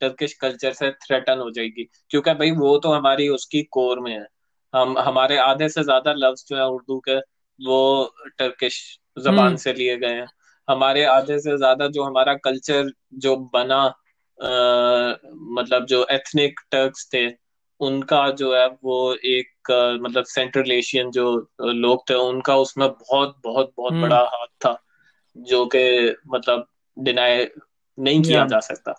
टर्किश 0.00 0.32
कल्चर 0.34 0.72
से 0.72 0.90
थ्रेटन 0.90 1.38
हो 1.38 1.50
जाएगी 1.50 1.88
क्योंकि 2.10 2.34
भाई 2.34 2.50
वो 2.50 2.76
तो 2.78 2.92
हमारी 2.92 3.28
उसकी 3.28 3.62
कोर 3.70 4.00
में 4.00 4.12
है 4.12 4.26
हम 4.74 4.98
हमारे 4.98 5.36
आधे 5.36 5.68
से 5.68 5.82
ज़्यादा 5.82 6.12
लफ्ज 6.12 6.44
जो 6.48 6.56
है 6.56 6.66
उर्दू 6.68 6.98
के 7.08 7.18
वो 7.60 7.80
टर्किश 8.38 8.80
जबान 9.18 9.38
हम्म। 9.38 9.56
से 9.56 9.72
लिए 9.72 9.96
गए 9.96 10.14
हैं 10.14 10.26
हमारे 10.68 11.04
आधे 11.04 11.38
से 11.38 11.56
ज़्यादा 11.56 11.86
जो 11.86 12.02
हमारा 12.02 12.34
कल्चर 12.44 12.90
जो 13.18 13.36
बना 13.54 13.84
मतलब 14.38 15.86
जो 15.86 16.06
एथनिक 16.10 16.60
टर्क्स 16.70 17.08
थे 17.14 17.26
उनका 17.80 18.28
जो 18.30 18.54
है 18.54 18.66
वो 18.84 18.98
एक 19.26 19.70
मतलब 20.02 20.24
सेंट्रल 20.24 20.72
एशियन 20.72 21.10
जो 21.10 21.26
लोग 21.60 22.08
थे 22.10 22.14
उनका 22.14 22.56
उसमें 22.56 22.88
बहुत 22.88 23.36
बहुत 23.44 23.72
बहुत 23.76 23.92
हम्म। 23.92 24.02
बड़ा 24.02 24.20
हाथ 24.24 24.46
था 24.60 24.76
जो 25.36 25.64
कि 25.66 26.14
मतलब 26.28 26.66
डिनाई 26.98 27.46
नहीं 27.98 28.22
किया 28.22 28.46
जा 28.46 28.60
सकता। 28.60 28.94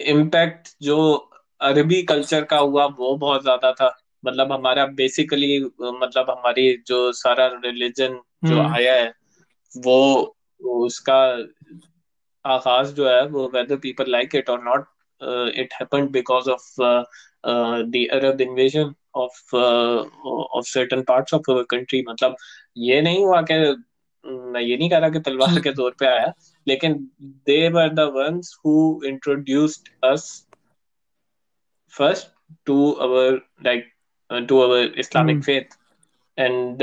इम्पैक्ट 0.00 0.68
जो 0.82 1.14
अरबी 1.60 2.02
कल्चर 2.02 2.44
का 2.44 2.58
हुआ 2.58 2.86
वो 2.86 3.16
बहुत 3.16 3.42
ज़्यादा 3.42 3.72
था। 3.72 4.00
मतलब 4.26 4.52
हमारा 4.52 4.86
बेसिकली 4.86 5.60
मतलब 5.80 6.30
हमारी 6.30 6.82
जो 6.86 7.12
सारा 7.12 7.46
रिलीजन 7.46 8.20
जो 8.44 8.60
हम्म। 8.60 8.74
आया 8.74 8.94
है 8.94 9.12
वो 9.78 10.36
उसका 10.60 11.18
आगाज़ 12.44 12.94
जो 12.94 13.08
है 13.08 13.26
वो 13.26 13.48
वेदर 13.48 13.76
पीपल 13.76 14.10
लाइक 14.10 14.34
इट 14.34 14.50
और 14.50 14.62
not 14.64 14.86
it 15.56 15.72
happened 15.72 16.10
because 16.10 16.50
of 16.50 16.74
the 17.86 18.06
Arab 18.12 18.40
invasion 18.40 18.94
of 19.14 19.56
of 20.56 20.64
certain 20.64 21.02
parts 21.02 21.34
of 21.34 21.42
country 21.48 22.04
मतलब 22.08 22.36
ये 22.76 23.00
नहीं 23.02 23.24
हुआ 23.24 23.42
कि 23.42 23.84
मैं 24.24 24.60
ये 24.60 24.76
नहीं 24.76 24.90
कह 24.90 24.98
रहा 24.98 25.10
कि 25.10 25.20
तलवार 25.20 25.60
के 25.60 25.72
ज़ोर 25.72 25.94
पे 26.00 26.06
आया 26.06 26.32
लेकिन 26.66 26.94
they 27.46 27.68
were 27.68 27.88
the 27.94 28.10
ones 28.14 28.56
who 28.66 29.00
introduced 29.06 29.88
us 30.04 30.26
first 31.94 32.28
to 32.66 32.90
our 33.02 33.40
like 33.64 33.90
to 34.30 34.58
our 34.58 34.94
Islamic 34.98 35.42
faith 35.44 35.78
and 36.38 36.82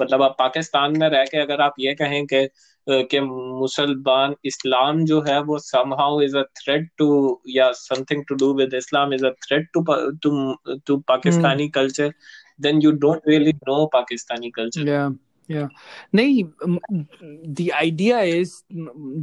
मतलब 0.00 0.22
आप 0.22 0.34
पाकिस्तान 0.38 0.98
में 0.98 1.08
रह 1.08 1.24
के 1.24 1.38
अगर 1.38 1.60
आप 1.60 1.74
ये 1.78 1.94
कहें 1.94 2.24
कि 2.26 2.44
uh, 2.44 3.02
के 3.10 3.20
मुसलमान 3.20 4.34
इस्लाम 4.44 5.04
जो 5.04 5.20
है 5.28 5.40
वो 5.42 5.58
somehow 5.58 6.20
is 6.22 6.36
a 6.36 6.42
threat 6.58 6.88
to 6.98 7.08
या 7.48 7.70
something 7.72 8.24
to 8.28 8.34
do 8.34 8.52
with 8.54 8.74
Islam 8.74 9.14
is 9.14 9.26
a 9.26 9.30
threat 9.46 9.68
to 9.74 9.84
to 10.22 10.76
to 10.86 10.96
Pakistani 11.08 11.68
culture 11.68 12.12
then 12.60 12.82
you 12.82 12.90
don't 12.98 13.28
really 13.28 13.52
know 13.68 13.84
Pakistani 13.92 14.50
culture 14.50 14.84
yeah. 15.52 15.68
नहीं 16.14 16.44
the 17.60 17.70
idea 17.80 18.20
is 18.34 18.54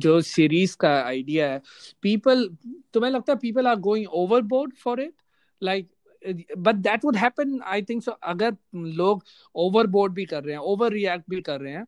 जो 0.06 0.20
सीरीज़ 0.22 0.76
का 0.80 0.94
idea 1.04 1.52
है 1.52 1.62
people 2.06 2.46
तुम्हें 2.94 3.12
लगता 3.12 3.34
है 3.34 3.40
people 3.40 3.72
are 3.74 3.80
going 3.88 4.08
overboard 4.24 4.78
for 4.86 5.00
it? 5.00 5.14
Like 5.62 5.86
but 6.58 6.76
that 6.76 7.06
would 7.06 7.16
happen 7.16 7.60
I 7.66 7.82
think 7.82 8.04
so 8.04 8.12
अगर 8.12 8.56
लोग 8.76 9.24
overboard 9.56 10.14
भी 10.14 10.26
कर 10.26 10.44
रहे 10.44 10.54
हैं 10.56 10.62
ओवर 10.62 10.92
रिएक्ट 10.94 11.30
भी 11.30 11.42
कर 11.42 11.60
रहे 11.62 11.74
हैं 11.74 11.86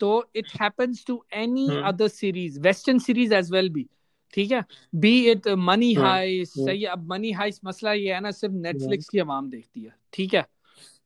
तो 0.00 0.08
it 0.36 0.46
happens 0.60 1.04
to 1.06 1.24
any 1.34 1.66
other 1.84 2.08
series 2.08 2.60
western 2.60 2.98
series 2.98 3.34
as 3.34 3.50
well 3.52 3.68
भी 3.70 3.86
ठीक 4.34 4.52
है? 4.52 4.62
बी 4.94 5.30
इट 5.30 5.48
मनी 5.48 5.92
हाइस 5.94 6.52
सही 6.54 6.84
अब 6.84 7.06
मनी 7.10 7.32
हाइस 7.32 7.60
मसला 7.64 7.92
ये 7.92 8.14
है 8.14 8.20
ना 8.20 8.30
सिर्फ़ 8.30 8.54
नेटफ्लिक्स 8.54 9.08
की 9.08 9.18
आवाम 9.18 9.50
देखती 9.50 9.82
है 9.82 9.94
ठीक 10.12 10.34
है? 10.34 10.44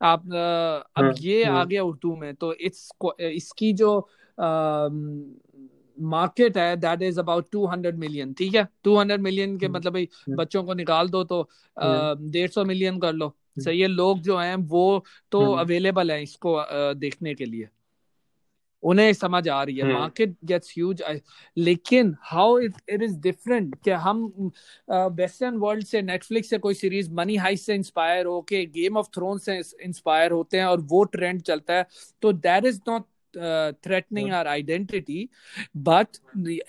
आप 0.01 0.25
अब 0.27 1.05
हाँ, 1.05 1.13
ये 1.21 1.45
हाँ। 1.45 1.61
आ 1.61 1.65
गया 1.65 1.83
उर्दू 1.85 2.15
में 2.17 2.35
तो 2.35 2.53
इट्स 2.55 2.89
इसकी 3.21 3.73
जो 3.73 3.99
मार्केट 5.99 6.57
है 6.59 6.77
that 6.77 7.03
is 7.03 7.19
about 7.21 7.49
two 7.53 7.67
hundred 7.67 7.99
million 7.99 8.33
ठीक 8.33 8.55
है? 8.55 8.67
टू 8.85 8.97
हंड्रेड 8.97 9.21
मिलियन 9.21 9.57
के 9.59 9.67
हाँ, 9.67 9.75
मतलब 9.75 9.93
भाई 9.93 10.09
बच्चों 10.31 10.63
को 10.65 10.75
निकाल 10.75 11.09
दो 11.09 11.25
तो 11.25 11.49
डेढ़ 11.77 12.51
सौ 12.51 12.65
मिलियन 12.65 12.99
कर 12.99 13.13
लो। 13.13 13.35
सही 13.59 13.81
है 13.81 13.87
लोग 13.89 14.21
जो 14.21 14.37
हैं 14.39 14.55
वो 14.69 15.05
तो 15.33 15.41
अवेलेबल 15.55 16.11
हैं 16.11 16.21
इसको 16.23 16.57
देखने 16.95 17.35
के 17.35 17.45
लिए। 17.45 17.69
उन्हें 18.83 19.13
समझ 19.13 19.49
आ 19.49 19.63
रही 19.63 19.77
है। 19.77 19.93
मार्केट 19.93 20.37
गेट्स 20.45 20.73
ह्यूज 20.77 21.03
लेकिन 21.57 22.15
how 22.23 22.59
it 22.59 22.75
it 22.89 23.03
is 23.03 23.17
different 23.19 23.75
कि 23.85 23.91
हम 23.91 24.25
वेस्टर्न 24.91 25.55
uh, 25.55 25.61
वर्ल्ड 25.63 25.85
से 25.85 26.03
नेटफ्लिक्स 26.03 26.51
से 26.51 26.59
कोई 26.59 26.75
सीरीज़ 26.75 27.13
मनी 27.13 27.37
हाइस 27.37 27.67
से 27.67 27.75
इंस्पायर 27.75 28.27
हो 28.27 28.41
के 28.43 28.65
गेम 28.67 28.97
ऑफ़ 28.97 29.09
थ्रोन 29.15 29.39
से 29.39 29.61
इंस्पायर 29.85 30.33
होते 30.33 30.59
हैं 30.59 30.65
और 30.65 30.81
वो 30.81 31.05
ट्रेंड 31.05 31.43
चलता 31.43 31.75
है 31.75 31.87
तो 32.23 32.33
that 32.33 32.65
is 32.65 32.81
not 32.89 33.05
threatening 33.85 34.33
our 34.33 34.47
identity 34.47 35.29
but 35.77 36.17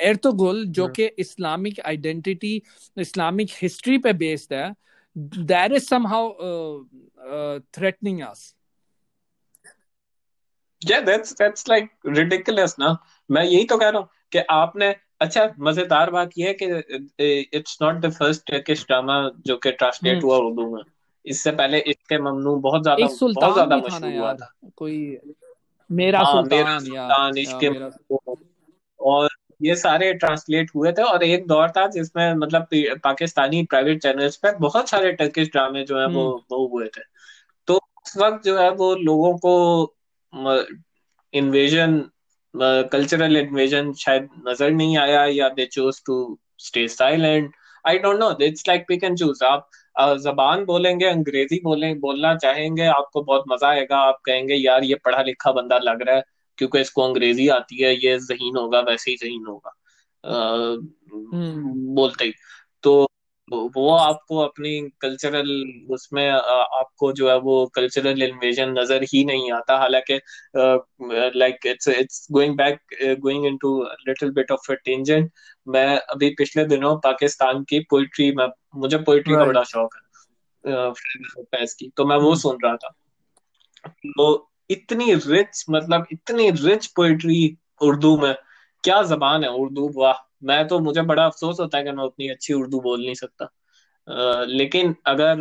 Ertugrul 0.02 0.66
जो 0.66 0.88
कि 0.88 1.06
इस्लामिक 1.20 1.80
आइडेंटिटी 1.80 2.62
इस्लामिक 2.98 3.50
हिस्ट्री 3.62 3.98
पे 3.98 4.14
बेस्ड 4.14 4.54
है 4.54 4.74
that 5.18 5.72
is 5.72 5.86
somehow 5.86 6.30
threatening 7.74 8.22
us 8.22 8.56
yeah 10.82 11.02
that's 11.02 11.34
that's 11.34 11.68
like 11.68 11.90
ridiculous 12.18 12.80
ना 12.80 12.98
मैं 13.30 13.44
यही 13.44 13.66
तो 13.66 13.78
कह 13.78 13.90
रहा 13.90 14.00
हूँ 14.00 14.10
कि 14.32 14.40
आपने 14.50 14.96
अच्छा 15.20 15.54
मज़ेदार 15.60 16.10
बात 16.10 16.30
यह 16.38 16.48
है 16.48 16.54
कि 16.54 17.50
it's 17.54 17.78
not 17.82 17.96
the 17.96 18.12
first 18.12 18.46
Turkish 18.52 18.86
drama 18.88 19.32
जो 19.46 19.58
कि 19.58 19.72
ट्रांसलेट 19.72 20.16
हम्म। 20.16 20.26
हुआ 20.26 20.38
उर्दू 20.38 20.76
में। 20.76 20.82
इससे 21.26 21.52
पहले 21.52 21.80
इश्क 21.80 22.14
ममनू 22.14 22.56
बहुत 22.56 22.84
ज़्यादा 22.84 23.06
बहुत 23.06 23.54
ज़्यादा 23.54 23.78
मशहूर 23.78 24.18
हुआ 24.18 24.34
था। 24.34 24.52
कोई 24.76 25.18
मेरा 25.92 26.20
हाँ 26.20 26.44
मेरा 26.44 26.80
सुल्तान 26.80 26.94
या, 26.94 27.08
सुल्तान 27.08 27.66
या 27.66 27.72
मेरा 27.72 28.36
और 29.00 29.30
ये 29.62 29.76
सारे 29.76 30.14
ट्रांसलेट 30.14 30.72
हुए 30.76 30.92
थे 30.92 31.02
और 31.02 31.24
एक 31.24 31.48
दौर 31.48 31.70
था 31.70 31.88
जिसमें 31.88 32.34
मतलब 32.34 32.68
पाकिस्तानी 33.04 33.64
प्राइवेट 33.64 34.02
चैनल्स 34.02 34.36
पे 34.36 34.52
बहुत 34.58 34.90
सारे 34.90 35.12
टर्किश 35.12 35.48
ड्रामे 35.48 35.84
जो 35.84 36.00
है 36.00 36.08
वो 36.08 36.32
हम्म। 36.32 36.56
वो 36.56 36.68
हुए 36.68 36.88
थे। 36.88 37.02
तो 37.68 37.76
उस 37.76 38.18
वक्त 38.18 38.46
जो 38.46 38.58
है 38.58 38.70
वो 38.72 38.96
लोगों 38.96 39.38
को 39.38 39.96
इन्वेजन 40.34 42.00
कल्चरल 42.92 43.38
इन्वेजन 43.38 43.92
शायद 43.94 44.30
नज़र 44.48 44.72
नहीं 44.72 44.98
आया 44.98 45.26
या 45.28 45.50
they 45.50 45.66
choose 45.74 46.02
to 46.06 46.16
stay 46.60 46.88
silent 46.88 47.52
I 47.86 47.98
don't 48.00 48.20
know 48.20 48.32
it's 48.42 48.68
like 48.68 48.86
pick 48.88 49.04
and 49.04 49.18
choose 49.18 49.44
आप 49.46 49.70
जबान 50.24 50.64
बोलेंगे 50.66 51.06
अंग्रेज़ी 51.06 51.60
बोलें 51.64 52.00
बोलना 52.00 52.36
चाहेंगे 52.38 52.86
आपको 52.88 53.22
बहुत 53.24 53.44
मज़ा 53.50 53.70
आएगा। 53.70 53.98
आप 54.10 54.20
कहेंगे 54.26 54.56
यार 54.56 54.84
ये 54.84 54.96
पढ़ा 55.06 55.22
लिखा 55.24 55.52
बंदा 55.52 55.78
लग 55.84 56.02
रहा 56.02 56.16
है 56.16 56.24
क्योंकि 56.58 56.80
इसको 56.82 57.02
अंग्रेज़ी 57.04 57.48
आती 57.50 57.82
है 57.84 57.94
ये 57.96 58.18
जहीन 58.22 58.58
होगा 58.58 58.80
वैसे 58.90 59.12
ही 59.12 59.18
जहीन 59.18 59.46
होगा। 59.48 59.76
अ, 60.24 60.32
हम्म। 61.34 61.96
बोलते 61.96 62.26
ही। 62.26 62.34
तो 62.84 63.08
वो 63.52 63.90
आपको 63.96 64.38
अपनी 64.38 64.80
कल्चरल 65.02 65.50
उसमें 65.92 66.30
आपको 66.30 67.12
जो 67.12 67.30
है 67.30 67.38
वो 67.40 67.66
कल्चरल 67.76 68.24
इन्वेजन 68.24 68.70
नज़र 68.70 69.04
ही 69.04 69.24
नहीं 69.26 69.52
आता। 69.52 69.78
हालाँकि 69.78 70.20
like 71.38 71.66
it's 71.66 71.88
it's 71.88 72.28
going 72.32 72.56
back 72.58 72.80
going 73.20 73.46
into 73.46 73.84
little 74.08 74.32
bit 74.32 74.52
of 74.52 74.72
a 74.72 74.76
tangent 74.76 75.32
मैं 75.68 75.98
अभी 75.98 76.30
पिछले 76.30 76.66
दिनों 76.66 76.96
पाकिस्तान 76.98 77.64
की 77.64 77.80
पोइट्री 77.80 78.32
में 78.32 78.48
मुझे 78.76 78.98
पोइट्री 78.98 79.34
का 79.34 79.46
बड़ा 79.46 79.64
शौक 79.64 79.96
है 79.96 80.02
फैज 81.42 81.74
की। 81.74 81.92
तो 81.98 82.06
मैं 82.06 82.18
वो 82.18 82.30
हम्म 82.30 82.40
सुन 82.40 82.58
रहा 82.66 82.76
था। 82.76 82.94
तो 83.88 84.52
इतनी 84.70 85.14
रिच 85.14 85.66
मतलब 85.70 86.06
इतनी 86.12 86.50
रिच 86.52 86.88
पोइट्री 86.88 87.58
उर्दू 87.82 88.18
में 88.18 88.34
क्या 88.84 89.02
जबान 89.04 89.44
है 89.44 89.50
उर्दू 89.50 89.92
वाह। 89.96 90.29
मैं 90.44 90.68
तो 90.68 90.80
मुझे 90.80 91.02
बड़ा 91.02 91.26
अफसोस 91.26 91.60
होता 91.60 91.78
है 91.78 91.84
कि 91.84 91.92
मैं 91.92 92.04
उतनी 92.04 92.30
अच्छी 92.30 92.54
उर्दू 92.54 92.82
बोल 92.82 93.02
नहीं 93.02 93.14
सकता। 93.14 93.46
अ, 94.08 94.46
लेकिन 94.46 94.96
अगर 95.06 95.38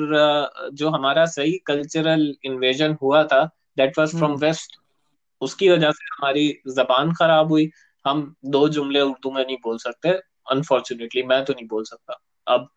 जो 0.73 0.88
हमारा 0.88 1.26
सही 1.26 1.59
कल्चरल 1.59 2.35
इन्वेजन 2.45 2.97
हुआ 3.02 3.25
था 3.25 3.45
दैट 3.76 3.99
वाज 3.99 4.11
फ्रॉम 4.11 4.33
वेस्ट 4.33 4.76
उसकी 5.40 5.69
वजह 5.69 5.90
से 5.90 6.05
हमारी 6.05 6.59
जबान 6.69 7.12
खराब 7.12 7.49
हुई। 7.49 7.71
हम 8.07 8.35
दो 8.45 8.69
जुमले 8.69 9.00
उर्दू 9.00 9.31
में 9.31 9.47
नहीं 9.47 9.57
बोल 9.57 9.78
सकते। 9.78 10.09
अनफॉर्चुनेटली 10.50 11.23
मैं 11.23 11.45
तो 11.45 11.52
नहीं 11.52 11.67
बोल 11.69 11.85
सकता। 11.85 12.21
अब 12.49 12.69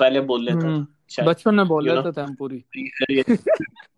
पहले 0.00 0.20
बोल 0.20 0.44
लेता 0.44 0.60
था 0.60 0.66
हम्म 0.66 0.86
बचपन 1.24 1.54
में 1.54 1.68
बोल 1.68 1.88
लेते 1.88 2.12
थे 2.12 2.20
हम 2.20 2.34
पूरी। 2.34 2.64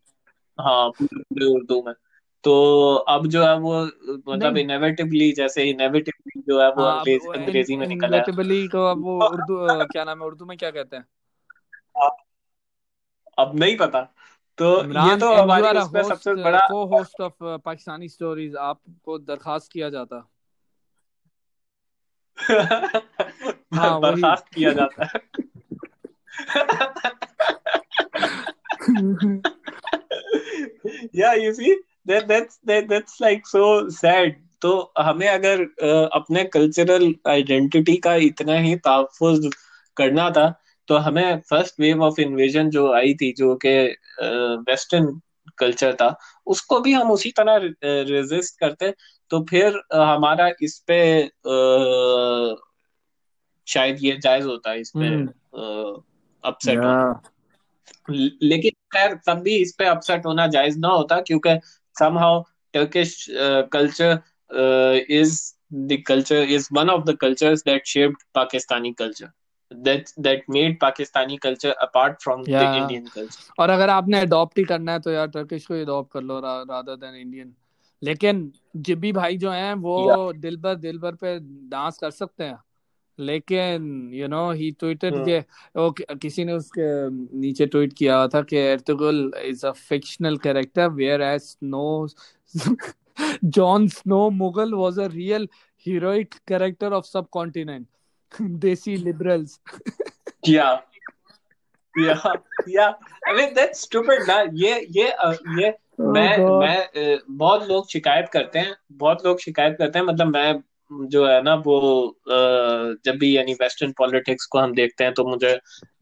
हाँ 0.60 0.90
पूरे 0.90 1.44
उर्दू 1.46 1.84
में। 1.86 1.94
तो 2.44 2.94
अब 2.94 3.26
जो 3.26 3.44
है 3.44 3.58
वो 3.58 3.88
मतलब 4.32 4.54
नहीं। 4.54 4.64
इनएविटेबली 4.64 5.32
जैसे 5.32 5.64
इनएविटेबली 5.64 6.40
जो 6.40 6.60
है 6.60 6.72
वो 6.72 6.82
हाँ 6.82 7.00
अंग्रेज़ 7.00 7.72
में 7.72 7.86
निकल 7.86 8.06
इनवेटेबली 8.06 8.68
को 8.68 8.86
अब 8.86 9.02
वो 9.02 9.26
उर्दू 9.26 9.88
क्या 9.92 10.04
नाम 10.04 10.20
है 10.20 10.26
उर्दू 10.26 10.44
में 10.44 10.58
क्या 10.58 10.70
कहते 10.70 10.96
हैं? 10.96 11.04
अब 13.38 13.52
नहीं 13.54 13.76
पता। 13.76 14.14
तो 14.58 14.84
ये 14.84 15.16
तो 15.16 15.32
हमारी 15.32 15.78
उसमें 15.78 16.02
सबसे 16.02 16.34
बड़ा 16.34 16.68
को 16.68 16.86
होस्ट 16.86 17.20
ऑफ़ 17.20 17.34
पाकिस्तानी 17.42 18.08
स्टोरीज 18.08 18.56
आपको 18.56 19.18
दरखास्त 19.18 19.72
किया 19.72 19.90
जाता। 19.90 20.30
हाँ 23.74 24.00
बर्खास्त 24.00 24.54
किया 24.54 24.72
जाता। 24.72 25.04
है 25.04 25.20
या 31.14 31.32
you 31.32 31.52
see 31.52 31.82
that 32.06 32.26
that's 32.26 32.58
that's 32.66 33.18
like 33.22 33.46
so 33.46 33.64
sad 33.92 34.36
तो 34.62 34.72
हमें 34.98 35.28
अगर 35.28 35.62
अपने 36.12 36.44
कल्चरल 36.52 37.14
आइडेंटिटी 37.28 37.96
का 37.96 38.14
इतना 38.24 38.58
ही 38.58 38.74
तहफ्फुज 38.86 39.50
करना 39.96 40.30
था 40.30 40.48
तो 40.88 40.96
हमें 40.98 41.40
फ़र्स्ट 41.40 41.80
वेव 41.80 42.02
ऑफ़ 42.02 42.20
इन्वेजन 42.20 42.70
जो 42.70 42.90
आई 42.92 43.14
थी 43.14 43.32
जो 43.36 43.54
कि 43.64 43.76
वेस्टर्न 44.68 45.20
कल्चर 45.58 45.94
था 45.94 46.14
उसको 46.46 46.80
भी 46.80 46.92
हम 46.92 47.10
उसी 47.10 47.30
तरह 47.30 47.56
रेजिस्ट 48.04 48.58
करते 48.60 48.92
तो 49.30 49.44
फिर 49.50 49.80
हमारा 49.92 50.50
इस 50.62 50.78
पे 50.88 50.98
शायद 53.66 53.98
ये 54.00 54.16
जायज़ 54.18 54.46
होता 54.46 54.70
है 54.70 54.80
इस 54.80 54.90
पे 54.90 55.06
हम्म। 55.06 56.02
अपसेट 56.44 56.78
लेकिन 58.10 58.70
खैर 58.92 59.14
तब 59.26 59.40
भी 59.42 59.56
इस 59.56 59.74
पे 59.78 59.86
अपसेट 59.86 60.26
होना 60.26 60.46
जायज़ 60.48 60.78
ना 60.78 60.88
होता 60.88 61.20
क्योंकि 61.20 61.54
somehow 61.98 62.32
Turkish 62.74 63.28
uh, 63.30 63.62
culture 63.76 64.22
uh, 64.50 64.98
is 65.20 65.54
the 65.70 65.98
culture 66.02 66.42
is 66.58 66.70
one 66.70 66.90
of 66.90 67.04
the 67.06 67.16
cultures 67.16 67.62
that 67.64 67.86
shaped 67.86 68.24
Pakistani 68.34 68.94
culture 68.96 69.32
that 69.70 70.12
that 70.28 70.48
made 70.48 70.78
Pakistani 70.80 71.40
culture 71.40 71.74
apart 71.80 72.22
from 72.22 72.44
या 72.48 72.62
the 72.62 72.68
Indian 72.82 73.10
culture. 73.10 73.52
और 73.60 73.70
अगर 73.70 73.90
आपने 73.90 74.20
अडॉप्ट 74.20 74.58
ही 74.58 74.64
करना 74.64 74.92
है 74.92 75.00
तो 75.00 75.10
यार 75.10 75.26
टर्किश 75.36 75.66
को 75.66 75.74
ही 75.74 75.80
अडॉप्ट 75.82 76.12
कर 76.12 76.22
लो 76.22 76.38
रादर 76.40 76.96
देन 76.96 77.14
इंडियन 77.14 77.54
लेकिन 78.02 78.50
जिब्बी 78.86 79.12
भाई 79.12 79.36
जो 79.38 79.50
हैं 79.50 79.72
वो 79.86 79.96
Yeah. 79.96 80.16
दिल 80.40 80.56
भर 80.62 80.74
दिल 80.76 80.98
भर 80.98 81.14
पे 81.22 81.38
डांस 81.70 81.98
कर 81.98 82.10
सकते 82.10 82.44
हैं 82.44 82.58
लेकिन 83.18 83.88
you 84.14 84.26
know 84.28 84.50
he 84.52 84.70
tweeted 84.80 85.14
Hmm. 85.14 85.24
के 85.24 85.38
वो 85.76 85.90
किसी 86.22 86.44
ने 86.44 86.52
उसके 86.52 86.88
नीचे 87.40 87.66
ट्वीट 87.66 87.92
किया 87.98 88.16
हुआ 88.16 88.28
था 88.34 88.42
कि 88.50 88.56
Ertugrul 88.56 89.32
is 89.44 89.66
a 89.66 89.70
fictional 89.88 90.36
character 90.46 90.88
whereas 91.22 91.40
Snow 91.42 91.86
Jon 93.44 93.88
Snow 93.88 94.28
Mughal 94.30 94.74
was 94.74 94.98
a 94.98 95.06
real 95.12 95.48
heroic 95.86 96.34
character 96.48 96.92
of 96.92 97.04
subcontinent 97.38 97.86
desi 98.66 98.96
liberals 98.96 99.58
Yeah. 100.48 100.74
Yeah. 101.94 102.24
Yeah. 102.68 102.92
I 103.28 103.32
mean 103.36 103.54
that's 103.54 103.80
stupid 103.86 104.26
ना 104.28 104.34
ये 104.62 104.74
ये 104.96 105.06
ये 105.60 105.72
मैं 106.00 106.36
मैं 106.60 107.18
बहुत 107.38 107.66
लोग 107.68 107.88
शिकायत 107.90 108.28
करते 108.32 108.58
हैं 108.58 108.74
बहुत 109.04 109.24
लोग 109.26 109.38
शिकायत 109.40 109.76
करते 109.78 109.98
हैं 109.98 110.06
मतलब 110.06 110.26
मैं 110.26 110.52
जो 110.90 111.24
है 111.26 111.42
ना 111.42 111.54
वो 111.56 111.78
जब 113.04 113.16
भी 113.18 113.36
यानी 113.36 113.52
वेस्टर्न 113.54 113.92
पॉलिटिक्स 113.92 114.46
को 114.46 114.58
हम 114.58 114.74
देखते 114.74 115.04
हैं 115.04 115.12
तो 115.14 115.24
मुझे 115.24 115.58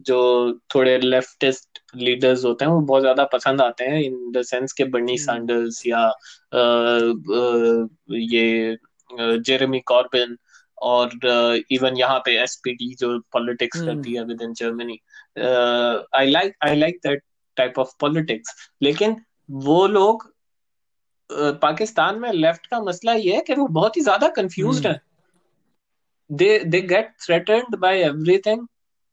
जो 0.06 0.18
थोड़े 0.74 0.96
लेफ्टिस्ट 0.98 1.80
लीडर्स 1.96 2.44
होते 2.44 2.64
हैं 2.64 2.72
वो 2.72 2.80
बहुत 2.80 3.02
ज़्यादा 3.02 3.24
पसंद 3.32 3.60
आते 3.60 3.84
हैं 3.84 4.02
इन 4.02 4.30
द 4.32 4.42
सेंस 4.42 4.72
के 4.72 4.84
बर्नी 4.84 5.18
सैंडर्स 5.18 5.82
या 5.86 6.02
ये 8.10 8.76
जेरेमी 9.10 9.80
कॉर्बिन 9.86 10.36
और 10.82 11.10
इवन 11.72 11.96
यहाँ 11.96 12.18
पे 12.18 12.36
एसपीडी 12.42 12.94
जो 13.00 13.18
पॉलिटिक्स 13.32 13.80
करती 13.80 14.14
है 14.14 14.24
within 14.42 14.52
Germany 14.54 14.98
I 16.16 16.30
like 16.30 16.54
I 16.64 16.76
like 16.76 16.98
that 17.06 17.22
type 17.56 17.78
of 17.78 17.92
politics 18.00 18.54
लेकिन 18.82 19.16
वो 19.64 19.86
लोग 19.86 20.32
पाकिस्तान 21.62 22.18
में 22.18 22.30
लेफ़्ट 22.32 22.66
का 22.66 22.80
मसला 22.80 23.12
ये 23.14 23.34
है 23.34 23.40
कि 23.40 23.54
वो 23.54 23.66
बहुत 23.70 23.96
ही 23.96 24.02
ज़्यादा 24.02 24.28
कंफ्यूज्ड 24.36 24.86
है। 24.86 25.00
They 26.30 26.58
they 26.64 26.80
get 26.82 27.12
threatened 27.26 27.76
by 27.78 28.02
everything 28.02 28.66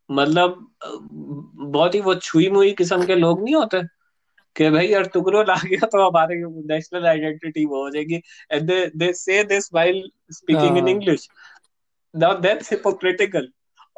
मतलब 0.10 0.68
बहुत 0.84 1.96
ही 1.96 2.00
वो 2.02 2.16
छुई 2.18 2.50
मुई 2.50 2.72
किस्म 2.74 3.06
के 3.06 3.16
लोग 3.16 3.44
नहीं 3.44 3.56
होते 3.56 3.82
कि 4.56 4.70
भाई 4.70 4.88
यार 4.88 5.08
टुकड़ो 5.08 5.42
ला 5.44 5.56
गया 5.66 5.88
तो 5.88 6.08
हमारे 6.08 6.36
नेशनल 6.68 7.06
आइडेंटिटी 7.08 7.66
वो 7.66 7.84
हो 7.84 7.90
जाएगी। 7.90 8.16
And 8.52 8.68
they 8.68 8.86
they 8.96 9.12
say 9.14 9.44
this 9.46 9.70
while 9.74 10.04
speaking 10.32 10.78
in 10.78 10.88
English 10.88 11.28
now 12.14 12.40
that's 12.42 12.72
hypocritical 12.72 13.48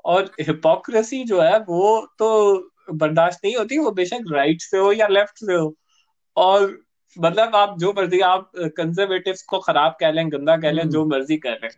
और 0.06 0.32
हिपोक्रेसी 0.42 1.24
जो 1.24 1.42
है 1.42 1.58
वो 1.60 1.86
तो 2.20 2.30
बर्दाश्त 2.92 3.40
नहीं 3.46 3.56
होती 3.56 3.78
वो 3.80 3.92
बेशक 3.94 4.32
राइट 4.32 4.62
से 4.62 4.78
हो 4.78 4.92
या 4.92 5.08
लेफ़्ट 5.08 5.46
से 5.46 5.54
हो। 5.54 5.74
और 6.38 6.78
मतलब 7.17 7.55
आप 7.57 7.77
जो 7.81 7.93
मर्जी 7.97 8.21
आप 8.21 8.51
कंजर्वेटिव्स 8.77 9.43
को 9.53 9.59
खराब 9.67 9.97
कह 10.01 10.11
लें 10.13 10.31
गंदा 10.33 10.57
कह 10.65 10.73
लें 10.73 10.89
जो 10.91 11.05
मर्जी 11.15 11.37
कह 11.47 11.57
लें 11.63 11.71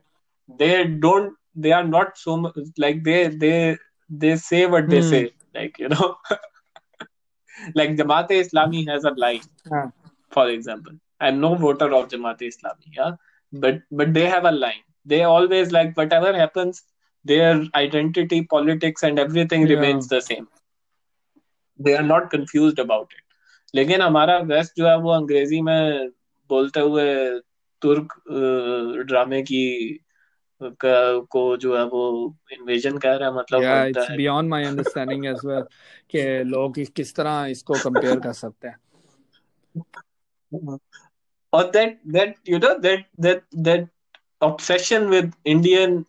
they 0.62 0.82
don't 1.06 1.32
they 1.58 1.70
are 1.78 1.84
not 1.84 2.16
so 2.16 2.36
like 2.58 3.02
they 3.04 3.24
they 3.44 3.52
they 4.24 4.36
say 4.36 4.64
what 4.66 4.88
they 4.90 5.02
say 5.10 5.22
like 5.56 5.80
you 5.80 5.88
know 5.88 6.14
like 7.76 7.90
Jamaat 7.96 8.30
Islami 8.30 8.86
has 8.88 9.04
a 9.04 9.10
line, 9.22 9.42
हाँ 9.72 9.92
for 10.34 10.48
example. 10.48 10.92
I'm 11.20 11.40
no 11.40 11.54
voter 11.54 11.88
of 11.98 12.08
Jamaat 12.08 12.40
Islami, 12.48 12.94
yeah, 12.98 13.12
but 13.52 13.80
but 14.00 14.14
they 14.14 14.26
have 14.26 14.44
a 14.44 14.52
line. 14.52 14.82
They 15.06 15.22
always 15.24 15.72
like 15.72 15.96
whatever 15.96 16.32
happens, 16.36 16.82
their 17.24 17.60
identity, 17.74 18.42
politics, 18.54 19.02
and 19.02 19.18
everything 19.18 19.66
Yeah. 19.66 19.74
remains 19.74 20.08
the 20.08 20.20
same. 20.20 20.48
They 21.78 21.96
are 21.96 22.02
not 22.02 22.30
confused 22.30 22.78
about 22.78 23.12
it. 23.18 23.23
लेकिन 23.75 24.01
हमारा 24.01 24.39
guest 24.39 24.73
जो 24.77 24.87
है 24.87 24.97
वो 24.97 25.11
अंग्रेज़ी 25.11 25.61
में 25.61 26.09
बोलते 26.49 26.79
हुए 26.79 27.39
तुर्क 27.81 28.13
ड्रामे 29.07 29.41
की 29.41 29.99
को 30.63 31.57
जो 31.57 31.77
है 31.77 31.83
वो 31.85 32.35
इन्वेजन 32.51 32.97
कह 32.97 33.13
रहा 33.13 33.29
है 33.29 33.35
मतलब 33.35 33.61
yeah, 33.61 33.89
it's 33.89 34.09
है। 34.09 34.17
beyond 34.17 34.49
my 34.49 34.61
understanding 34.71 35.25
as 35.33 35.43
well, 35.45 35.63
लोग 36.45 36.79
किस 36.95 37.15
तरह 37.15 37.45
इसको 37.45 37.73
कंपेयर 37.73 38.19
कर 38.19 38.33
सकते 38.33 38.67
हैं 38.67 38.77
और 41.53 41.71
that 41.71 41.99
that 42.07 42.35
you 42.49 42.57
know 42.57 42.79
that 42.79 43.05
that 43.19 43.43
that 43.55 43.87
obsession 44.41 45.05
with 45.05 45.31
Indian 45.45 46.05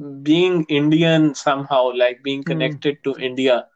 being 0.00 0.64
Indian 0.70 1.32
somehow 1.32 1.92
like 1.92 2.22
being 2.22 2.44
connected 2.44 2.98
to 3.02 3.14
India 3.14 3.69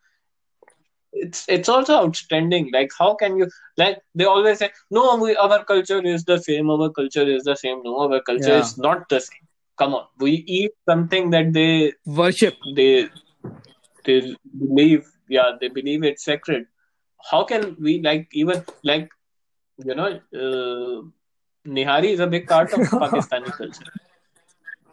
It's 1.15 1.45
it's 1.49 1.69
also 1.69 1.95
outstanding. 1.95 2.71
Like 2.73 2.91
how 2.99 3.15
can 3.15 3.37
you 3.37 3.49
like 3.77 4.01
they 4.15 4.25
always 4.25 4.59
say 4.59 4.71
no, 4.91 5.17
we, 5.17 5.37
our 5.37 5.65
culture 5.65 6.03
is 6.05 6.25
the 6.25 6.39
same. 6.39 6.71
Our 6.71 6.91
culture 6.91 7.23
is 7.23 7.45
the 7.45 7.55
same. 7.55 7.83
No, 7.83 7.99
our 8.01 8.21
culture 8.21 8.57
yeah. 8.57 8.61
is 8.61 8.77
not 8.77 9.09
the 9.09 9.21
same. 9.21 9.47
Come 9.79 9.95
on, 9.95 10.07
we 10.19 10.33
eat 10.47 10.73
something 10.89 11.31
that 11.31 11.53
they 11.53 11.93
worship. 12.05 12.55
They 12.75 13.09
they 14.05 14.37
believe. 14.59 15.11
Yeah, 15.29 15.53
they 15.61 15.69
believe 15.69 16.05
it's 16.05 16.25
sacred. 16.25 16.67
How 17.31 17.45
can 17.45 17.77
we 17.81 18.01
like 18.03 18.29
even 18.33 18.65
like 18.83 19.09
you 19.79 19.95
know, 19.95 20.21
uh, 20.35 21.03
Nihari 21.69 22.13
is 22.13 22.21
a 22.21 22.27
big 22.27 22.47
part 22.47 22.73
of 22.73 22.81
Pakistani 22.81 23.51
culture. 23.53 23.93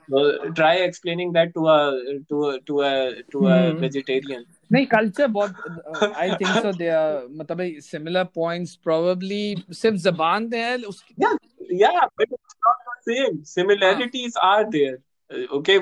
So 0.09 0.51
try 0.51 0.75
explaining 0.75 1.33
that 1.33 1.53
to 1.53 1.67
a 1.67 2.19
to 2.29 2.49
a 2.49 2.59
to 2.61 2.81
a 2.81 3.23
to 3.31 3.47
a 3.47 3.71
hmm. 3.71 3.79
vegetarian. 3.79 4.45
नहीं 4.71 4.85
culture 4.85 5.27
बहुत 5.27 6.13
I 6.15 6.31
think 6.31 6.61
so 6.63 6.71
they 6.73 6.87
are 6.87 7.27
मतलब 7.31 7.79
similar 7.81 8.23
points 8.35 8.75
probably 8.83 9.43
सिर्फ़ 9.71 9.97
जबान 10.07 10.47
दे 10.49 10.57
है 10.57 10.77
उसकी 10.91 11.15
या 11.23 11.37
या 11.81 12.05
but 12.05 12.33
it's 12.33 12.55
not 12.67 12.75
the 12.89 12.99
same 13.09 13.41
similarities 13.53 14.37
are 14.43 14.63
there 14.69 15.47
okay 15.53 15.79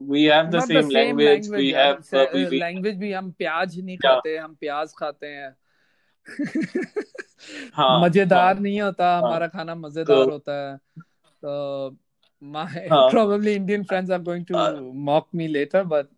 we 0.00 0.24
have 0.24 0.50
the 0.52 0.60
same, 0.60 0.68
same 0.68 0.90
language, 0.94 1.28
language 1.28 1.58
we 1.58 1.72
have 1.72 2.08
uh, 2.12 2.26
we, 2.32 2.40
we, 2.48 2.58
language 2.60 2.96
भी 2.96 3.12
हम 3.12 3.30
प्याज 3.38 3.78
नहीं 3.84 3.96
खाते 3.98 4.36
हम 4.36 4.54
प्याज 4.54 4.92
खाते 4.98 5.26
हैं। 5.26 5.54
हाँ, 7.74 8.00
मज़ेदार 8.02 8.54
हाँ, 8.54 8.62
नहीं 8.62 8.80
होता 8.80 9.06
हाँ, 9.06 9.22
हमारा 9.22 9.46
खाना 9.46 9.74
मज़ेदार 9.74 10.24
तो, 10.24 10.30
होता 10.30 10.52
है। 10.70 10.76
तो 11.42 11.96
my 12.42 12.66
हाँ, 12.66 13.10
probably 13.14 13.54
Indian 13.54 13.84
friends 13.84 14.10
are 14.10 14.18
going 14.18 14.44
to 14.44 14.56
uh, 14.56 14.80
mock 14.92 15.32
me 15.32 15.48
later 15.48 15.84
but 15.84 16.08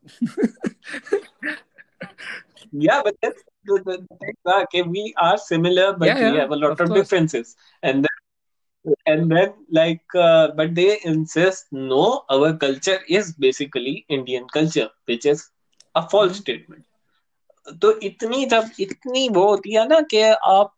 yeah 2.71 3.02
but 3.04 3.15
that's 3.21 3.43
the, 3.65 3.82
the 3.86 3.97
thing 4.19 4.36
okay, 4.47 4.82
we 4.82 5.13
are 5.17 5.38
similar 5.38 5.93
but 5.93 6.08
yeah, 6.08 6.15
we 6.15 6.36
yeah, 6.36 6.41
have 6.41 6.52
a 6.52 6.56
lot 6.56 6.80
of, 6.80 6.89
of 6.89 6.95
differences 6.95 7.56
and 7.82 8.06
then 8.06 8.95
and 9.06 9.32
then 9.32 9.54
like 9.69 10.04
uh, 10.15 10.49
but 10.56 10.76
they 10.76 10.99
insist 11.04 11.67
no 11.71 12.23
our 12.30 12.54
culture 12.58 12.99
is 13.08 13.34
basically 13.34 14.06
indian 14.10 14.45
culture 14.54 14.89
which 15.06 15.26
is 15.26 15.49
a 15.95 16.08
false 16.10 16.32
mm-hmm. 16.32 16.41
statement 16.41 16.86
तो 17.82 17.91
इतनी 18.04 18.45
जब 18.45 18.69
इतनी 18.80 19.28
वो 19.36 19.43
होती 19.49 19.73
है 19.73 19.88
ना 19.88 19.99
कि 20.12 20.21
आप 20.54 20.73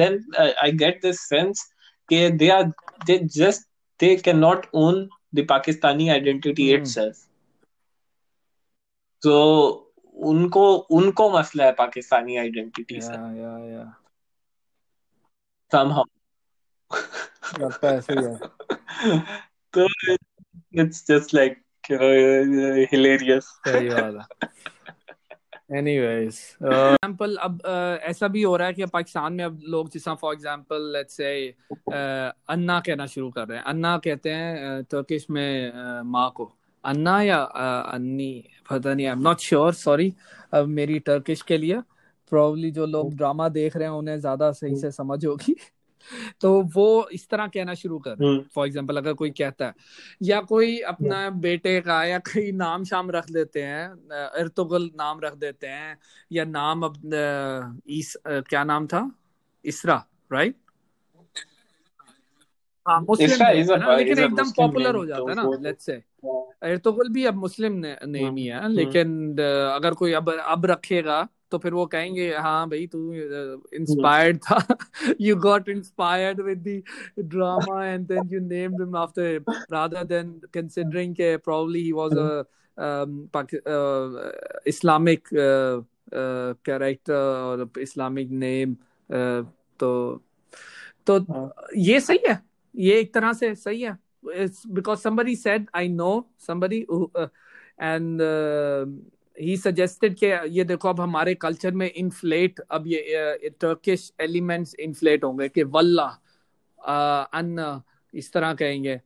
then 0.00 0.20
I 0.38 0.72
get 0.82 1.00
this 1.02 1.20
sense 1.28 1.62
कि 2.08 2.28
they 2.42 2.48
are 2.56 2.64
they 3.06 3.18
just 3.36 3.66
they 4.00 4.14
can 4.16 4.38
not 4.38 4.66
own 4.82 5.08
the 5.34 5.46
Pakistani 5.48 6.08
identity 6.08 6.72
itself 6.74 7.24
तो 9.22 9.34
उनको 10.15 10.75
उनको 10.75 11.39
मसला 11.39 11.65
है 11.65 11.71
पाकिस्तानी 11.71 12.37
आइडेंटिटी 12.37 13.01
से। 13.01 13.13
या 13.13 13.71
या 13.71 13.95
somehow. 15.75 16.03
लगता 17.59 17.89
ऐसे 17.89 18.13
ही 18.13 18.23
है। 18.23 18.39
तो 19.77 19.87
it's 20.81 21.07
just 21.07 21.33
like 21.33 21.63
you 21.91 21.97
know 21.97 22.85
hilarious 22.91 23.43
सही 23.43 23.89
बात 23.89 24.27
है। 24.43 24.49
एनीवेज 25.77 26.39
एग्जांपल 26.63 27.35
अब 27.35 27.61
uh, 27.61 28.03
ऐसा 28.03 28.27
भी 28.27 28.41
हो 28.41 28.57
रहा 28.57 28.67
है 28.67 28.73
कि 28.73 28.85
पाकिस्तान 28.85 29.33
में 29.33 29.45
अब 29.45 29.61
लोग 29.67 29.89
जिस 29.89 30.09
फॉर 30.09 30.33
एग्जांपल 30.33 30.93
लेट्स 30.93 31.13
से 31.13 31.55
अन्ना 32.49 32.79
कहना 32.79 33.05
शुरू 33.05 33.31
कर 33.31 33.47
रहे 33.47 33.57
हैं। 33.57 33.65
अन्ना 33.65 33.97
कहते 33.97 34.29
हैं 34.29 34.83
टर्किश 34.83 35.23
uh, 35.23 35.29
में 35.29 35.71
uh, 35.71 36.05
माँ 36.05 36.31
को। 36.35 36.51
अन्ना 36.83 37.21
या 37.21 37.37
अन्नी 37.37 38.33
पता 38.69 38.93
नहीं 38.93 39.05
I 39.07 39.11
am 39.11 39.21
not 39.21 39.39
sure 39.41 39.73
sorry 39.75 40.13
अब 40.53 40.67
मेरी 40.69 40.99
टर्किश 41.01 41.41
के 41.41 41.57
लिए 41.57 41.79
प्रॉब्ली 42.31 42.71
जो 42.71 42.85
लोग 42.85 43.13
ड्रामा 43.15 43.47
देख 43.49 43.75
रहे 43.77 43.87
हैं 43.87 43.95
उन्हें 43.95 44.19
ज़्यादा 44.19 44.51
सही 44.51 44.75
से 44.75 44.91
समझ 44.91 45.25
होगी। 45.25 45.55
तो 46.41 46.49
वो 46.75 46.85
इस 47.13 47.27
तरह 47.29 47.47
कहना 47.47 47.73
शुरू 47.73 47.97
कर 48.07 48.15
फॉर। 48.55 48.65
एग्ज़ाम्पल 48.67 48.97
अगर 48.97 49.13
कोई 49.13 49.29
कहता 49.31 49.65
है 49.65 49.73
या 50.23 50.39
कोई 50.43 50.77
अपना। 50.91 51.29
बेटे 51.41 51.79
का 51.81 52.03
या 52.05 52.17
कई 52.27 52.51
नाम 52.53 52.83
शाम 52.83 53.11
रख 53.11 53.29
देते 53.31 53.61
हैं 53.63 54.39
इर्तुगल 54.41 54.89
नाम 54.97 55.19
रख 55.23 55.35
देते 55.37 55.67
हैं 55.67 55.97
या 56.31 56.45
नाम 56.45 56.83
अब 56.85 56.99
इस 57.89 58.15
क्या 58.27 58.63
नाम 58.63 58.87
था? 58.87 59.09
इसरा 59.65 60.03
राइट 60.33 60.55
हाँ 62.87 62.99
मुस्लिम 63.01 63.43
है 63.43 63.77
ना 63.79 63.95
लेकिन 63.95 64.19
एकदम 64.19 64.49
पॉपुलर 64.57 64.95
हो 64.95 65.05
जाता 65.05 65.29
है 65.29 65.35
ना 65.35 65.49
लेट्स 65.61 65.85
से 65.85 66.01
इर्तुगल 66.71 67.09
भी 67.13 67.25
अब 67.25 67.35
मुस्लिम 67.35 67.73
नेम 67.83 68.35
ही 68.35 68.45
है। 68.45 68.59
हम्म। 68.59 68.73
लेकिन 68.73 69.37
अगर 69.75 69.93
कोई 69.93 70.11
अब 70.13 70.29
अब 70.33 70.65
रखेगा 70.65 71.27
तो 71.51 71.57
फिर 71.57 71.73
वो 71.73 71.85
कहेंगे 71.85 72.29
हाँ 72.35 72.67
भाई 72.69 72.85
तू 72.91 72.99
इंस्पायर्ड 73.13 74.37
था। 74.43 74.77
You 75.21 75.35
got 75.35 75.69
inspired 75.69 76.41
with 76.41 76.63
the 76.67 76.81
drama 77.33 77.85
and 77.85 78.07
then 78.07 78.29
you 78.33 78.39
named 78.39 78.81
him 78.81 78.95
after 78.97 79.43
rather 79.73 80.03
than 80.03 80.31
considering 80.53 81.15
के 81.15 81.35
probably 81.37 81.83
he 81.83 81.91
was 81.91 82.17
a 82.17 82.43
Islamic 84.67 85.27
character 86.65 87.13
और 87.13 87.69
इस्लामिक 87.81 88.29
नेम 88.45 88.75
तो 89.79 89.91
तो 91.07 91.19
हाँ। 91.31 91.53
ये 91.77 91.99
सही 91.99 92.19
है। 92.27 92.41
ये 92.75 92.99
एक 92.99 93.13
तरह 93.13 93.33
से 93.33 93.53
सही 93.55 93.81
है। 93.81 93.97
Because 94.25 94.99
somebody 94.99 95.35
said 95.35 95.65
I 95.75 95.87
know 95.89 96.11
somebody 96.47 96.79
and 97.81 98.21
he 99.37 99.55
suggested 99.57 100.15
कि 100.15 100.25
ये 100.57 100.63
देखो 100.63 100.89
अब 100.89 100.99
हमारे 101.01 101.33
कल्चर 101.35 101.71
में 101.71 101.89
इन्फ्लेट 101.91 102.59
अब 102.71 102.87
ये 102.87 103.49
टर्किश 103.61 104.11
एलिमेंट्स 104.21 104.75
इन्फ्लेट 104.79 105.23
होंगे 105.23 105.49
कि 105.49 105.63
वल्ला 105.75 106.05
अन्न 107.33 107.81
इस 108.13 108.31
तरह 108.33 108.53
कहेंगे 108.53 108.99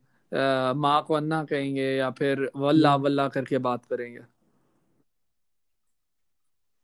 माँ 0.76 1.02
को 1.08 1.14
अन्ना 1.14 1.42
कहेंगे 1.44 1.90
या 1.96 2.10
फिर 2.10 2.50
वल्ला 2.56 2.92
हम्म। 2.92 3.04
वल्ला 3.04 3.28
करके 3.28 3.58
बात 3.58 3.84
करेंगे। 3.84 4.20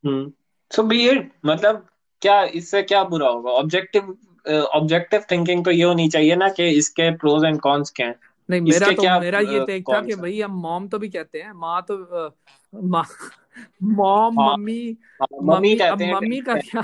हम्म। 0.05 0.33
सो 0.71 0.83
बी 0.83 1.11
मतलब 1.47 1.87
क्या 2.23 2.43
इससे 2.61 2.83
क्या 2.83 3.03
बुरा 3.05 3.29
होगा? 3.29 3.51
ऑब्जेक्टिव 3.53 4.17
ऑब्जेक्टिव 4.49 5.23
थिंकिंग 5.31 5.65
तो 5.65 5.71
ये 5.71 5.83
होनी 5.83 6.09
चाहिए 6.09 6.37
ना 6.37 6.49
कि 6.49 6.69
इसके 6.69 7.11
प्रोज 7.17 7.45
एंड 7.45 7.61
कॉन्स 7.61 7.91
क्या 7.91 8.07
हैं। 8.07 8.15
नहीं 8.51 8.61
मेरा 8.61 8.91
तो 8.91 9.21
मेरा 9.21 9.41
ये 9.41 9.65
टेक 9.67 9.85
था 9.93 10.01
कि 10.01 10.15
भाई 10.15 10.41
हम 10.41 10.61
मॉम 10.61 10.89
तो 10.89 10.99
भी 10.99 11.09
कहते 11.09 11.43
हैं 11.43 11.53
माँ 11.53 11.85
तो 11.91 11.97
माँ 12.83 13.05
मॉम 13.83 14.41
हाँ। 14.41 14.57
मम्मी 14.57 14.97
हाँ, 15.23 15.27
मम्मी 15.43 15.77
अब 15.79 16.03
मम्मी 16.03 16.41
का 16.41 16.55
क्या 16.55 16.83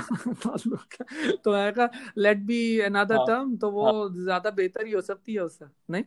तो 1.43 1.51
मैं 1.51 1.73
कहा 1.73 1.89
लेट 2.17 2.37
बी 2.37 2.79
अनदर 2.79 3.17
टर्म 3.17 3.55
तो 3.57 3.71
वो 3.71 3.85
हाँ। 3.85 4.23
ज़्यादा 4.23 4.49
बेहतर 4.49 4.85
ही 4.85 4.91
हो 4.91 5.01
सकती 5.01 5.33
है 5.33 5.39
उससे 5.39 5.65
नहीं? 5.89 6.03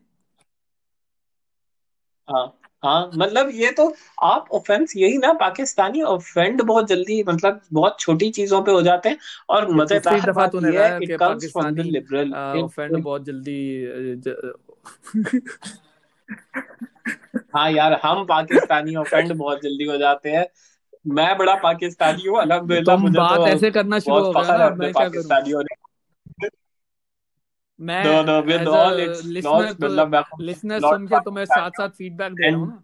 हाँ। 2.28 2.63
हाँ 2.84 3.10
मतलब 3.14 3.50
ये 3.54 3.70
तो 3.72 3.86
आप 4.22 4.48
ऑफेंस 4.52 4.92
यही 4.96 5.18
ना 5.18 5.32
पाकिस्तानी 5.32 6.02
ऑफेंड 6.02 6.62
बहुत 6.62 6.86
जल्दी 6.88 7.22
मतलब 7.24 7.60
बहुत 7.72 7.96
छोटी 8.00 8.30
चीज़ों 8.30 8.62
पे 8.62 8.72
हो 8.72 8.82
जाते 8.82 9.08
हैं 9.08 9.18
और 9.48 9.68
मज़ेदार 9.74 10.30
बात 10.32 10.56
ये 10.62 10.84
है 10.84 10.90
कि 10.92 11.06
पाकिस्तानी 11.18 11.82
लिबरल 11.90 12.36
ऑफेंड 12.54 12.96
बहुत 12.98 13.24
जल्दी 13.24 13.58
ज... 14.18 14.34
हाँ 17.56 17.70
यार 17.70 17.92
हम 18.02 18.24
पाकिस्तानी 18.26 18.94
ऑफेंड 18.96 19.32
बहुत 19.32 19.62
जल्दी 19.62 19.84
हो 19.84 19.96
जाते 19.98 20.30
हैं। 20.30 20.46
मैं 21.14 21.36
बड़ा 21.38 21.54
पाकिस्तानी 21.62 22.24
हूँ 22.26 22.40
अल्हम्दुलिल्लाह 22.40 22.96
मुझे 22.98 23.18
बात 23.18 23.40
तो 23.40 23.46
ऐसे 23.46 23.70
करना 23.70 23.98
शुरू 24.00 24.24
हो 24.24 24.34
गया 24.34 24.52
ना 24.52 24.70
मैं 24.74 24.94
क्या 24.94 25.08
करूँ? 25.08 25.36
मैं 27.80 28.04
no, 28.04 28.22
no, 28.22 28.42
with 28.42 28.66
all 28.66 28.98
its 28.98 29.24
listener, 29.24 29.74
मतलब 29.80 30.24
listener 30.40 30.80
सुन 30.80 31.06
के 31.06 31.20
तुम्हें 31.20 31.44
साथ 31.54 31.70
साथ 31.70 31.88
फीडबैक 31.88 32.32
दे 32.32 32.50
रहा 32.50 32.58
हूँ 32.58 32.66
ना। 32.68 32.82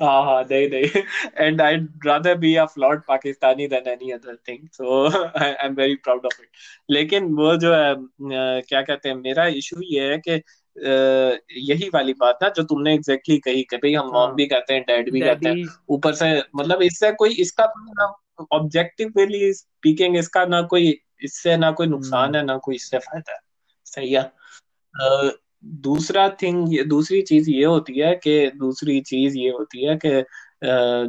हाँ 0.00 0.22
हाँ 0.24 0.42
नहीं 0.50 0.68
नहीं। 0.70 1.02
And 1.46 1.62
I'd 1.62 1.88
rather 2.04 2.36
be 2.36 2.56
a 2.56 2.66
flawed 2.66 3.04
Pakistani 3.06 3.70
than 3.70 3.86
any 3.86 4.12
other 4.12 4.36
thing 4.46 4.68
so 4.72 5.06
I, 5.34 5.56
I'm 5.62 5.76
very 5.76 5.96
proud 5.96 6.24
of 6.24 6.32
it. 6.40 6.48
लेकिन 6.90 7.24
वो 7.34 7.56
जो 7.56 7.74
है 7.74 7.94
क्या 8.62 8.82
कहते 8.82 9.08
हैं 9.08 9.16
मेरा 9.16 9.46
इशू 9.46 9.80
ये 9.82 10.10
है 10.10 10.20
कि 10.28 10.42
यही 11.72 11.88
वाली 11.94 12.12
बात 12.12 12.38
ना 12.42 12.48
जो 12.48 12.62
तुमने 12.62 12.94
एग्जैक्टली 12.94 13.38
कही 13.38 13.62
कि 13.62 13.76
भाई 13.76 13.94
हम 13.94 14.06
मॉम 14.06 14.26
हाँ। 14.26 14.34
भी 14.34 14.46
कहते 14.46 14.74
हैं 14.74 14.82
डैड 14.82 15.12
भी 15.12 15.20
कहते 15.20 15.48
हैं 15.48 15.66
ऊपर 15.88 16.14
से 16.14 16.42
मतलब 16.56 16.82
इससे 16.82 17.12
कोई 17.12 17.30
इसका 17.30 17.64
ऑब्जेक्टिवली 18.52 19.52
स्पीकिंग 19.52 20.16
इसका 20.16 20.44
ना 20.46 20.62
कोई 20.62 21.00
इससे 21.24 21.56
ना 21.56 21.70
कोई 21.72 21.86
नुकसान 21.86 22.24
हम्म। 22.24 22.36
है 22.36 22.44
ना 22.44 22.56
कोई 22.58 22.74
इससे 22.74 22.98
फ़ायदा 22.98 23.32
है। 23.32 23.38
सही 23.86 24.12
है। 24.12 24.30
दूसरा 25.82 26.28
थिंग 26.42 26.66
दूसरी 26.88 27.20
चीज़ 27.22 27.50
ये 27.50 27.64
होती 27.64 27.98
है 27.98 28.14
कि 28.16 28.50
दूसरी 28.56 29.00
चीज़ 29.02 29.38
ये 29.38 29.50
होती 29.50 29.84
है 29.84 29.96
कि 29.96 30.22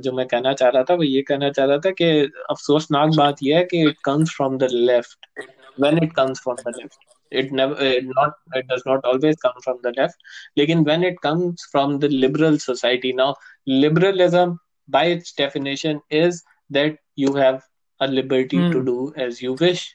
जो 0.03 0.11
मैं 0.11 0.25
कहना 0.27 0.53
चाह 0.53 0.69
रहा 0.69 0.83
था 0.83 0.93
वो 0.93 1.03
ये 1.03 1.21
कहना 1.21 1.49
चाह 1.49 1.65
रहा 1.65 1.77
था 1.77 1.91
कि 1.91 2.05
अफसोसनाक 2.49 3.15
बात 3.17 3.43
यह 3.43 3.57
है 3.57 3.63
कि 3.63 3.81
it 3.87 3.97
comes 4.05 4.35
from 4.35 4.57
the 4.57 4.67
left 4.71 5.43
when 5.79 6.03
it 6.03 6.13
comes 6.13 6.41
from 6.41 6.55
the 6.57 6.73
left 6.77 7.13
it 7.31 7.51
it 7.81 8.03
not 8.07 8.57
it 8.57 8.65
does 8.65 8.81
not 8.87 9.05
always 9.05 9.35
come 9.41 9.59
from 9.63 9.77
the 9.83 9.93
left 9.97 10.57
लेकिन 10.57 10.83
when 10.83 11.03
it 11.03 11.19
comes 11.23 11.67
from 11.71 11.97
the 11.99 12.09
liberal 12.13 12.57
society 12.57 13.13
now 13.13 13.33
liberalism 13.67 14.57
by 14.89 15.11
its 15.11 15.35
definition 15.37 15.99
is 16.13 16.41
that 16.69 16.99
you 17.19 17.33
have 17.33 17.59
a 18.01 18.05
liberty 18.07 18.71
to 18.71 18.79
do 18.81 19.13
as 19.19 19.39
you 19.43 19.55
wish 19.61 19.87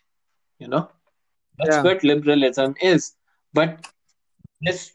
you 0.60 0.68
know 0.68 0.88
that's 1.58 1.76
yeah. 1.76 1.82
what 1.82 2.04
liberalism 2.04 2.74
is 2.80 3.14
but 3.54 3.86
this 4.60 4.92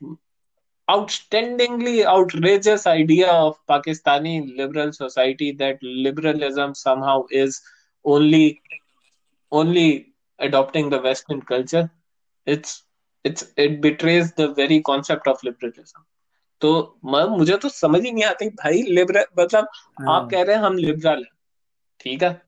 outstandingly 0.88 2.06
outrageous 2.06 2.86
idea 2.86 3.32
of 3.32 3.58
Pakistani 3.68 4.56
liberal 4.58 4.94
society 4.94 5.52
that 5.52 5.80
liberalism 5.82 6.76
somehow 6.76 7.24
is 7.32 7.62
only 8.06 8.62
only 9.52 10.14
adopting 10.40 10.90
the 10.90 11.02
Western 11.02 11.42
culture. 11.42 11.90
It's 12.46 12.84
it's 13.24 13.52
it 13.58 13.82
betrays 13.82 14.34
the 14.34 14.54
very 14.54 14.82
concept 14.82 15.28
of 15.28 15.44
liberalism. 15.44 16.02
तो 16.62 17.00
मुझे 17.04 17.58
तो 17.58 17.70
समझ 17.70 18.02
ही 18.04 18.12
नहीं 18.12 18.24
आती 18.24 18.50
भाई 18.50 18.82
liberal 18.98 19.26
मतलब 19.40 19.68
हाँ. 20.02 20.16
आप 20.16 20.30
कह 20.32 20.44
रहे 20.44 20.56
हैं 20.56 20.64
हम 20.64 20.78
लिबरल 20.78 21.24
हैं 21.24 21.32
ठीक 22.00 22.24
है 22.24 22.42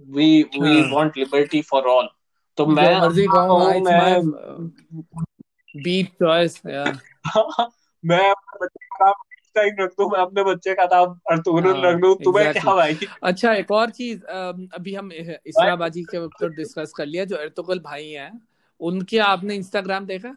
we 0.00 0.42
we 0.42 0.90
want 0.92 1.16
liberty 1.16 1.60
for 1.62 1.82
all 1.82 2.08
तो 2.56 2.66
मैं 2.66 3.00
मर्ज़ी 3.00 3.26
मैं 3.80 4.30
बीट 5.76 6.08
चॉइस 6.08 6.62
यार 6.66 6.98
मैं 8.04 8.30
अपने 8.30 8.66
बच्चे 8.66 8.86
का 8.86 9.12
टाइम 9.54 9.76
रख 9.80 9.90
दूँ 9.90 10.10
मैं 10.10 10.18
अपने 10.18 10.44
बच्चे 10.44 10.74
का 10.74 10.84
नाम 10.84 11.08
हाँ, 11.68 11.92
रख 11.92 12.00
दूँ 12.00 12.14
तुम्हें 12.24 12.52
क्या 12.52 12.74
भाई? 12.74 12.98
अच्छा 13.22 13.52
एक 13.52 13.70
और 13.70 13.90
चीज़ 13.90 14.24
अभी 14.74 14.94
हम 14.94 15.12
इसराबाजी 15.12 16.02
के 16.02 16.18
ऊपर 16.18 16.48
डिस्कस 16.48 16.92
कर 16.96 17.06
लिया 17.06 17.24
जो 17.24 17.36
अर्तुगल 17.36 17.78
भाई 17.78 18.08
हैं 18.08 18.48
उनके 18.80 19.18
आपने 19.18 19.54
इंस्टाग्राम 19.54 20.06
देखा? 20.06 20.36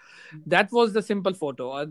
That 0.35 0.67
was 0.73 0.97
the 0.97 1.01
simple 1.01 1.33
photo 1.33 1.85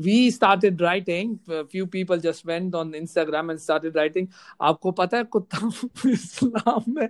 we 0.00 0.30
started 0.30 0.82
writing 0.82 1.36
few 1.50 1.86
people 1.86 2.20
just 2.20 2.46
went 2.46 2.74
on 2.74 2.94
Instagram 2.94 3.50
and 3.50 3.60
started 3.60 3.96
writing 3.96 4.28
आपको 4.60 4.90
पता 4.90 5.16
है 5.16 5.24
कुत्ता 5.24 5.72
इस्लाम 6.10 6.84
में 6.88 7.08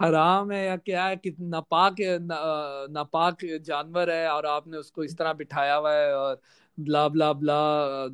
हराम 0.00 0.52
है 0.52 0.66
या 0.66 0.76
क्या 0.76 1.04
है? 1.04 1.16
कि 1.16 1.36
नापाक 1.40 1.96
नापाक 2.90 3.36
जानवर 3.44 4.10
है 4.10 4.28
और 4.28 4.46
आपने 4.46 4.76
उसको 4.76 5.04
इस 5.04 5.16
तरह 5.16 5.32
बिठाया 5.32 5.74
हुआ 5.74 5.92
है 5.92 6.16
और 6.16 6.40
ब्ला 6.80 7.08
ब्ला 7.08 7.32
ब्ला 7.32 8.04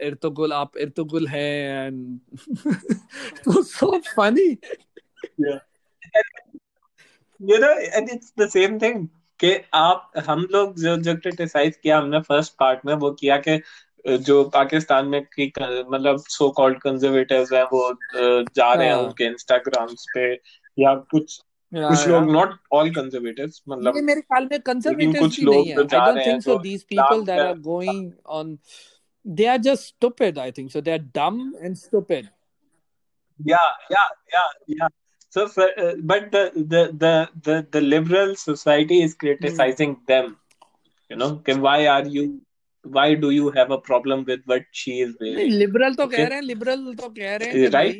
इर्तुगुल, 0.00 0.52
आप 0.52 0.76
इर्तुगुल 0.76 1.26
हैं 1.26 1.86
and 1.86 2.20
so 3.48 3.98
funny 3.98 4.58
you 7.40 7.60
know, 7.60 7.76
and 7.94 8.08
it's 8.08 8.30
the 8.30 8.48
same 8.48 8.78
thing. 8.78 9.10
कि 9.40 9.64
आप 9.74 10.10
हम 10.26 10.48
लोग 10.50 10.78
जो 10.80 10.96
जो 10.96 11.14
क्रिटिसाइज 11.16 11.76
किया 11.76 11.98
हमने 11.98 12.20
फ़र्स्ट 12.20 12.52
पार्ट 12.60 12.80
में 12.86 12.94
वो 12.94 13.10
किया 13.10 13.36
कि 13.48 13.60
जो 14.06 14.44
पाकिस्तान 14.44 15.06
में 15.06 15.24
की 15.24 15.52
मतलब 15.58 16.18
सो 16.18 16.50
कॉल्ड 16.50 16.80
कंजर्वेटिव्स 16.80 17.52
हैं 17.52 17.62
वो 17.62 17.98
जा 18.56 18.72
रहे 18.74 18.86
हैं 18.88 18.94
उनके 18.94 19.24
इंस्टाग्राम्स 19.24 20.06
पे 20.14 20.32
या 20.78 20.94
कुछ 20.94 21.40
कुछ 21.74 22.08
लोग 22.08 22.30
नॉट 22.30 22.54
ऑल 22.72 22.90
कंजर्वेटिव्स 22.90 23.62
मतलब 23.68 23.94
मेरे 23.94 24.20
ख्याल 24.20 24.48
में 24.52 24.60
कंजर्वेटिव्स 24.60 25.18
कुछ 25.18 25.42
लोग 25.42 25.74
तो 25.76 25.84
जा 25.84 26.06
रहे 26.08 26.24
हैं 26.24 26.40
so 26.40 26.58
these 26.58 26.84
people 26.84 27.24
that 27.24 27.40
are 27.46 27.60
going 27.68 28.12
on 28.38 28.58
they 29.36 29.46
are 29.46 29.58
just 29.58 29.86
stupid 29.86 30.38
i 30.38 30.50
think 30.50 30.70
so. 30.70 30.80
They 30.80 30.92
are 30.92 31.04
dumb 31.20 31.54
and 31.62 31.78
stupid. 31.78 32.28
yeah 33.40 33.70
yeah 33.90 34.08
yeah 34.32 34.50
yeah 34.66 34.88
So, 35.34 35.46
uh, 35.46 35.94
but 35.98 36.30
the, 36.30 36.52
the 36.54 36.82
the 37.02 37.28
the 37.42 37.66
the 37.68 37.80
liberal 37.80 38.36
society 38.36 39.02
is 39.02 39.14
criticizing 39.14 39.96
mm. 39.96 40.06
them. 40.06 40.36
You 41.10 41.16
know, 41.16 41.30
okay, 41.38 41.54
why 41.54 41.88
are 41.88 42.06
you? 42.06 42.40
Why 42.84 43.14
do 43.14 43.30
you 43.30 43.50
have 43.50 43.72
a 43.72 43.78
problem 43.78 44.24
with 44.28 44.42
what 44.46 44.62
she 44.70 45.00
is 45.00 45.16
wearing? 45.20 45.50
Liberal 45.50 45.94
तो 45.94 46.04
okay. 46.04 46.16
कह 46.16 46.26
रहे 46.28 46.38
हैं 46.38 46.42
liberal 46.42 46.94
तो 46.94 47.08
कह 47.18 47.36
रहे 47.36 47.48
हैं 47.50 47.70
right? 47.70 47.96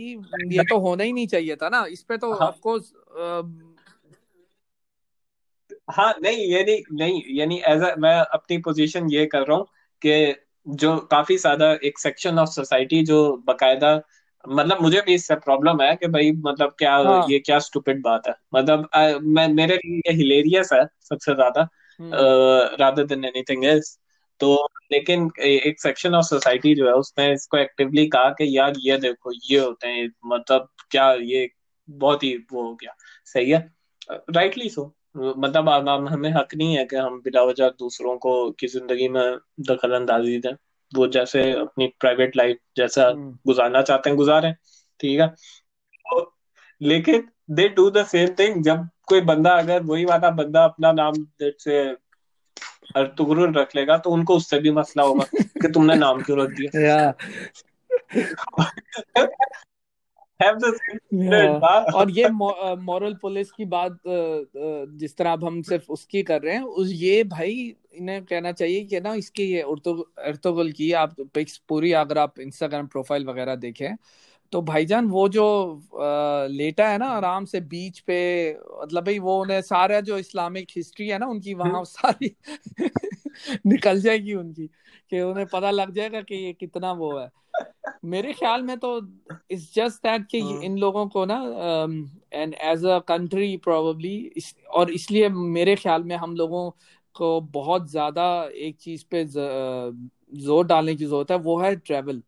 ये 0.53 0.64
तो 0.70 0.79
होना 0.87 1.05
ही 1.05 1.12
नहीं 1.12 1.27
चाहिए 1.35 1.57
था 1.62 1.68
ना 1.75 1.85
इस 1.92 2.03
पे 2.09 2.16
तो 2.16 2.33
हाँ. 2.33 2.49
ऑफकोर्स 2.49 2.92
हाँ 5.90 6.14
नहीं 6.23 6.49
यानी 6.53 6.83
नहीं 7.01 7.23
यानी 7.38 7.62
एज 7.68 7.83
मैं 8.05 8.16
अपनी 8.38 8.59
पोजीशन 8.66 9.11
ये 9.11 9.27
कर 9.35 9.47
रहा 9.47 9.57
हूँ 9.57 9.66
कि 10.03 10.35
जो 10.85 10.97
काफ़ी 11.11 11.37
ज़्यादा 11.38 11.73
एक 11.85 11.99
सेक्शन 11.99 12.38
ऑफ़ 12.38 12.51
सोसाइटी 12.51 13.03
जो 13.05 13.20
बकायदा 13.49 13.97
मतलब 14.44 14.80
मुझे 14.83 15.00
भी 15.00 15.14
इससे 15.14 15.35
प्रॉब्लम 15.37 15.80
है 15.83 15.94
कि 15.96 16.07
भाई 16.09 16.30
मतलब 16.38 16.74
क्या 16.78 16.94
हाँ. 16.98 17.26
ये 17.30 17.38
क्या 17.40 17.59
स्टूपिड 17.61 18.02
बात 18.02 18.26
है। 18.28 18.35
मतलब 18.54 18.88
आ, 18.94 19.09
मैं 19.18 19.48
मेरे 19.50 19.76
लिए 19.76 20.12
हिलेरियस 20.12 20.72
है 20.72 20.85
सबसे 21.02 21.35
ज़्यादा 21.35 21.68
रादर 22.80 23.04
देन 23.04 23.24
एनीथिंग 23.24 23.64
एल्स 23.64 23.98
तो 24.40 24.54
लेकिन 24.92 25.30
एक 25.40 25.80
सेक्शन 25.80 26.14
ऑफ़ 26.14 26.24
सोसाइटी 26.26 26.74
जो 26.74 26.87
है 26.87 26.92
उसने 26.94 27.33
इसको 27.33 27.57
एक्टिवली 27.57 28.07
कहा 28.07 28.30
कि 28.30 28.57
यार 28.59 28.72
ये 28.78 28.96
देखो 28.98 29.33
ये 29.50 29.59
होते 29.59 29.88
हैं 29.88 30.09
मतलब 30.26 30.68
क्या 30.90 31.12
ये 31.12 31.48
बहुत 31.88 32.22
ही 32.24 32.35
वो 32.52 32.62
हो 32.62 32.74
गया। 32.74 32.94
सही 33.26 33.50
है? 33.50 33.59
राइटली 34.11 34.68
सो 34.70 34.92
मतलब 35.16 35.68
हमें 36.09 36.30
हक 36.30 36.54
नहीं 36.54 36.76
है 36.76 36.85
कि 36.85 36.96
हम 36.96 37.20
बिला 37.22 37.42
वजह 37.42 37.68
दूसरों 37.78 38.16
को 38.18 38.50
की 38.50 38.66
ज़िंदगी 38.66 39.09
में 39.09 39.22
दखल 39.61 39.92
अंदाजी 39.92 40.38
दें। 40.38 40.54
वो 40.96 41.07
जैसे 41.07 41.50
अपनी 41.52 41.87
प्राइवेट 42.00 42.37
लाइफ 42.37 42.59
जैसा 42.76 43.09
हम्म। 43.09 43.38
गुजारना 43.46 43.83
चाहते 43.83 44.11
हैं 44.11 44.16
गुजारे 44.16 44.52
ठीक 45.00 45.20
है? 45.20 45.28
तो, 45.28 46.35
लेकिन 46.80 47.28
they 47.50 47.68
do 47.68 47.90
the 47.90 48.04
same 48.07 48.35
thing 48.38 48.62
जब 48.64 48.88
कोई 49.07 49.20
बंदा 49.20 49.50
अगर 49.50 49.83
वही 49.83 50.04
वाला 50.04 50.30
बंदा 50.30 50.64
अपना 50.64 50.92
नाम 50.92 51.26
से 51.42 51.83
अर्तुगरुल 52.96 53.54
रख 53.54 53.76
लेगा 53.76 53.96
तो 53.98 54.11
उनको 54.11 54.37
उससे 54.37 54.59
भी 54.59 54.70
मसला 54.70 55.02
होगा 55.02 55.24
कि 55.62 55.68
तुमने 55.68 55.94
नाम 55.94 56.22
क्यों 56.22 56.38
रख 56.38 56.50
दिया? 56.50 57.12
और 61.94 62.11
ये 62.11 62.28
मॉरल 62.28 63.14
पुलिस 63.14 63.50
की 63.50 63.64
बात 63.64 63.98
जिस 64.07 65.16
तरह 65.16 65.33
अब 65.33 65.44
हम 65.44 65.62
सिर्फ़ 65.62 65.85
उसकी 65.88 66.22
कर 66.22 66.42
रहे 66.42 66.54
हैं 66.54 66.62
उस 66.62 66.90
ये 66.92 67.24
भाई 67.24 67.76
इन्हें 67.94 68.24
कहना 68.24 68.52
चाहिए 68.52 68.85
कि 68.85 69.00
ना 69.00 69.14
इसके 69.14 69.42
ये 69.42 69.61
अर्तुगल 69.61 70.72
की 70.72 70.92
आप 70.92 71.16
पिक्स 71.35 71.57
पूरी 71.68 71.92
अगर 71.92 72.18
आप 72.18 72.40
इंस्टाग्राम 72.40 72.87
प्रोफ़ाइल 72.87 73.26
वगैरह 73.26 73.57
देखें 73.57 73.96
तो 74.52 74.62
भाईजान 74.62 75.07
वो 75.07 75.28
जो 75.28 75.74
आ, 76.00 76.46
लेटा 76.46 76.88
है 76.88 76.98
ना 76.98 77.07
आराम 77.07 77.44
से 77.44 77.61
बीच 77.61 78.00
पे 78.00 78.52
मतलब 78.83 79.04
भाई 79.04 79.18
वो 79.18 79.42
उन्हें 79.42 79.61
सारा 79.61 80.00
जो 80.00 80.18
इस्लामिक 80.18 80.68
हिस्ट्री 80.76 81.09
है 81.09 81.18
ना 81.18 81.26
उनकी 81.26 81.54
वहाँ 81.54 81.72
हम्म। 81.72 81.85
सारी 81.85 82.37
निकल 83.66 84.00
जाएगी 84.00 84.35
उनकी 84.35 84.66
कि 85.11 85.20
उन्हें 85.20 85.46
पता 85.46 85.70
लग 85.70 85.92
जाएगा 85.92 86.22
कि 86.22 86.35
ये 86.35 86.52
कितना 86.52 86.92
वो 86.92 87.18
है। 87.18 87.28
मेरे 88.05 88.33
ख्याल 88.33 88.62
में 88.62 88.77
तो 88.79 88.97
इट्स 89.51 89.75
जस्ट 89.75 90.03
दैट 90.03 90.27
कि 90.27 90.40
हाँ। 90.40 90.61
इन 90.62 90.79
लोगों 90.79 91.07
को 91.09 91.25
ना 91.25 91.38
and 92.33 92.55
as 92.55 92.85
a 92.85 92.99
country 92.99 93.57
probably 93.57 94.43
और 94.71 94.90
इसलिए 94.90 95.29
मेरे 95.29 95.77
ख्याल 95.77 96.05
में 96.05 96.17
हम 96.17 96.37
लोगों 96.37 96.71
को 97.14 97.40
बहुत 97.40 97.90
ज़्यादा 97.90 98.27
एक 98.45 98.77
चीज़ 98.77 99.05
पे 99.11 99.25
ज़ोर 99.25 100.67
डालने 100.67 100.95
की 100.97 101.05
ज़रूरत 101.05 101.31
है 101.31 101.37
वो 101.38 101.59
है 101.59 101.75
ट्रैवल 101.77 102.23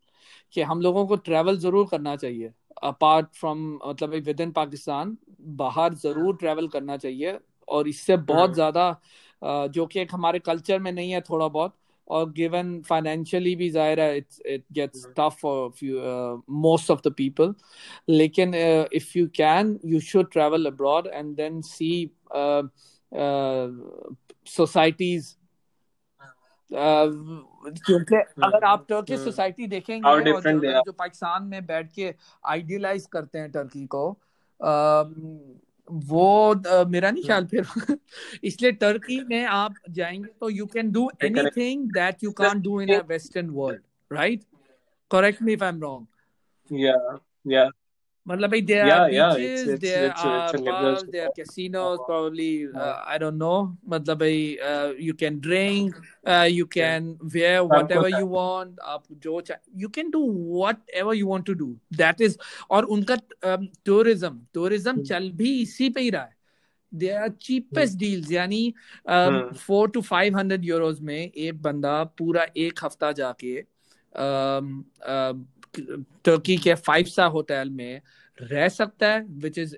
कि 0.53 0.61
हम 0.61 0.81
लोगों 0.81 1.05
को 1.07 1.15
ट्रैवल 1.15 1.57
ज़रूर 1.57 1.87
करना 1.91 2.15
चाहिए 2.15 2.51
अपार्ट 2.83 3.27
फ्रॉम 3.33 3.79
मतलब 3.87 4.09
विद 4.09 4.41
इन 4.41 4.51
पाकिस्तान 4.51 5.17
बाहर 5.57 5.93
ज़रूर 5.93 6.35
ट्रैवल 6.35 6.67
करना 6.67 6.97
चाहिए 6.97 7.37
और 7.67 7.87
इससे 7.87 8.17
बहुत 8.17 8.49
हाँ। 8.49 8.53
ज़्यादा 8.53 8.99
जो 9.67 9.85
कि 9.85 9.99
एक 9.99 10.13
हमारे 10.13 10.39
कल्चर 10.39 10.79
में 10.79 10.91
नहीं 10.91 11.11
है 11.11 11.21
थोड़ा 11.21 11.47
बहुत 11.47 11.75
or 12.06 12.26
given 12.38 12.72
financially 12.82 13.54
भी 13.56 13.68
जाहिर 13.70 14.00
है 14.00 14.20
it 14.20 14.40
it 14.54 14.64
gets 14.78 15.02
mm-hmm. 15.02 15.12
tough 15.20 15.38
for 15.40 15.72
few 15.72 16.00
uh, 16.12 16.36
most 16.64 16.90
of 16.94 17.02
the 17.02 17.12
people 17.20 17.54
लेकिन 18.08 18.54
uh, 18.62 18.88
if 19.00 19.14
you 19.16 19.28
can 19.40 19.78
you 19.92 20.00
should 20.08 20.30
travel 20.30 20.72
abroad 20.72 21.08
and 21.20 21.36
then 21.36 21.62
see 21.62 22.10
uh, 22.30 22.62
uh, 23.12 23.68
societies 24.56 25.36
uh, 26.70 27.08
क्योंकि 27.86 28.16
mm-hmm. 28.16 28.44
अगर 28.44 28.64
आप 28.64 28.86
Turkey 28.88 29.16
society 29.16 29.62
mm-hmm. 29.62 29.70
देखेंगे 29.70 30.08
और 30.08 30.22
जो, 30.22 30.40
जो 30.86 30.92
पाकिस्तान 30.92 31.44
में 31.44 31.66
बैठ 31.66 31.92
के 31.92 32.14
आइडियलाइज 32.46 33.06
करते 33.12 33.38
हैं 33.38 33.50
टर्की 33.50 33.86
को 33.86 34.06
um, 34.60 35.14
वो 35.91 36.53
uh, 36.55 36.87
मेरा 36.87 37.11
नहीं 37.11 37.23
ख्याल 37.23 37.45
फिर। 37.45 37.65
इसलिए 38.43 38.71
टर्की 38.71 39.19
में 39.23 39.43
आप 39.45 39.73
जाएँगे 39.89 40.29
तो 40.39 40.49
you 40.49 40.65
can 40.65 40.91
do 40.91 41.09
anything 41.23 41.91
that 41.91 42.23
you 42.23 42.31
can't 42.31 42.63
do 42.63 42.81
in 42.81 42.93
a 42.93 43.01
western 43.07 43.49
world 43.49 43.81
right 44.11 44.43
correct 45.11 45.41
me 45.41 45.53
if 45.53 45.63
I 45.63 45.69
am 45.69 45.81
wrong 45.81 46.07
या 46.81 47.19
या 47.47 47.69
मतलब 48.27 48.49
भाई 48.49 48.61
there 48.67 48.85
yeah 48.85 48.95
are 48.95 49.01
yeah 49.07 49.33
beaches, 49.33 49.65
it's 49.65 49.65
it's 49.65 49.81
there 49.81 50.11
it's, 50.11 50.23
it's 50.23 50.53
are 50.53 50.55
a 50.55 50.59
bars, 50.59 51.03
there 51.11 51.25
are 51.25 51.29
casinos, 51.29 51.99
probably 52.01 52.67
हाँ 52.75 52.89
uh, 52.89 53.03
I 53.05 53.17
don't 53.17 53.37
know. 53.37 53.77
मतलब 53.89 54.19
भाई 54.19 54.57
uh, 54.61 54.93
you 54.99 55.13
can 55.13 55.39
drink, 55.39 55.95
uh, 56.27 56.47
you 56.51 56.65
can 56.67 57.17
wear 57.33 57.63
whatever 57.63 58.09
you 58.09 58.27
want. 58.27 58.79
आप 58.83 59.03
जो 59.11 59.41
you 59.75 59.89
can 59.89 60.11
do 60.11 60.19
whatever 60.19 61.13
you 61.13 61.27
want 61.27 61.45
to 61.45 61.55
do. 61.55 61.77
That 61.91 62.19
is 62.21 62.37
और 62.71 62.85
उनका 62.85 63.17
um, 63.43 63.69
tourism 63.85 64.39
tourism 64.53 64.97
हम्म 64.97 65.05
चल 65.07 65.31
भी 65.31 65.61
इसी 65.61 65.89
पे 65.89 66.01
ही 66.01 66.09
रहा 66.09 66.23
है. 66.23 66.35
They 66.91 67.11
are 67.11 67.29
hmm 67.31 67.37
cheapest 67.41 67.97
deals 67.97 68.31
यानी 68.31 68.73
um, 69.05 69.31
hmm 69.31 69.53
four 69.53 69.87
to 69.87 70.01
five 70.01 70.33
hundred 70.33 70.63
euros 70.63 71.01
में 71.01 71.31
एक 71.31 71.61
बंदा 71.61 72.03
पूरा 72.17 72.45
एक 72.57 72.79
हफ़्ता 72.83 73.11
जाके 73.11 73.55
um, 74.15 74.85
uh, 75.07 75.33
टर्की 75.79 76.57
के 76.57 76.73
फाइव 76.75 77.05
स्टार 77.05 77.29
होटल 77.31 77.69
में 77.71 78.01
रह 78.37 78.67
सकता 78.69 79.07
है 79.07 79.25
which 79.41 79.57
is 79.57 79.75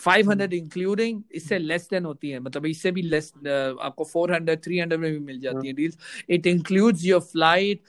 five 0.00 0.30
hundred 0.30 0.52
including 0.54 1.22
इससे 1.34 1.58
लेस 1.58 1.86
देन 1.90 2.04
होती 2.04 2.30
है। 2.30 2.38
मतलब 2.40 2.66
इससे 2.66 2.90
भी 2.92 3.02
लेस 3.02 3.32
आपको 3.46 4.04
फोर 4.04 4.32
हंड्रेड 4.34 4.62
थ्री 4.62 4.78
हंड्रेड 4.78 5.00
में 5.00 5.12
भी 5.12 5.18
मिल 5.18 5.40
जाती 5.40 5.66
है 5.66 5.72
deals 5.72 5.98
it 6.30 6.46
includes 6.46 7.04
your 7.04 7.20
flight 7.20 7.82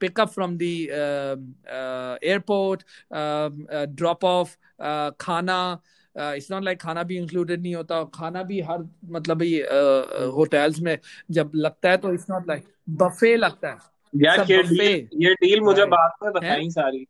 pickup 0.00 0.28
from 0.30 0.56
the 0.58 0.62
airport 2.22 2.82
drop 3.96 4.24
off 4.24 4.56
खाना 5.20 5.58
इट्स 6.16 6.50
नॉट 6.50 6.62
लाइक 6.64 6.80
खाना 6.80 7.02
भी 7.02 7.16
इंक्लूडेड 7.16 7.62
नहीं 7.62 7.74
होता। 7.74 8.02
खाना 8.14 8.42
भी 8.42 8.60
हर 8.60 8.84
मतलब 9.10 9.42
होटल्स 10.34 10.80
में 10.80 10.98
जब 11.30 11.50
लगता 11.54 11.90
है 11.90 11.96
तो 11.96 12.12
इट्स 12.14 12.26
नॉट 12.30 12.48
लाइक 12.48 12.64
बफे 13.02 13.36
लगता 13.36 13.68
है। 13.68 13.93
यार 14.14 14.46
ये 14.50 14.62
डील 14.62 15.08
ये 15.22 15.34
डील 15.34 15.60
मुझे 15.60 15.84
बाद 15.84 16.10
में 16.22 16.32
बताई 16.32 16.70
सारी। 16.70 17.06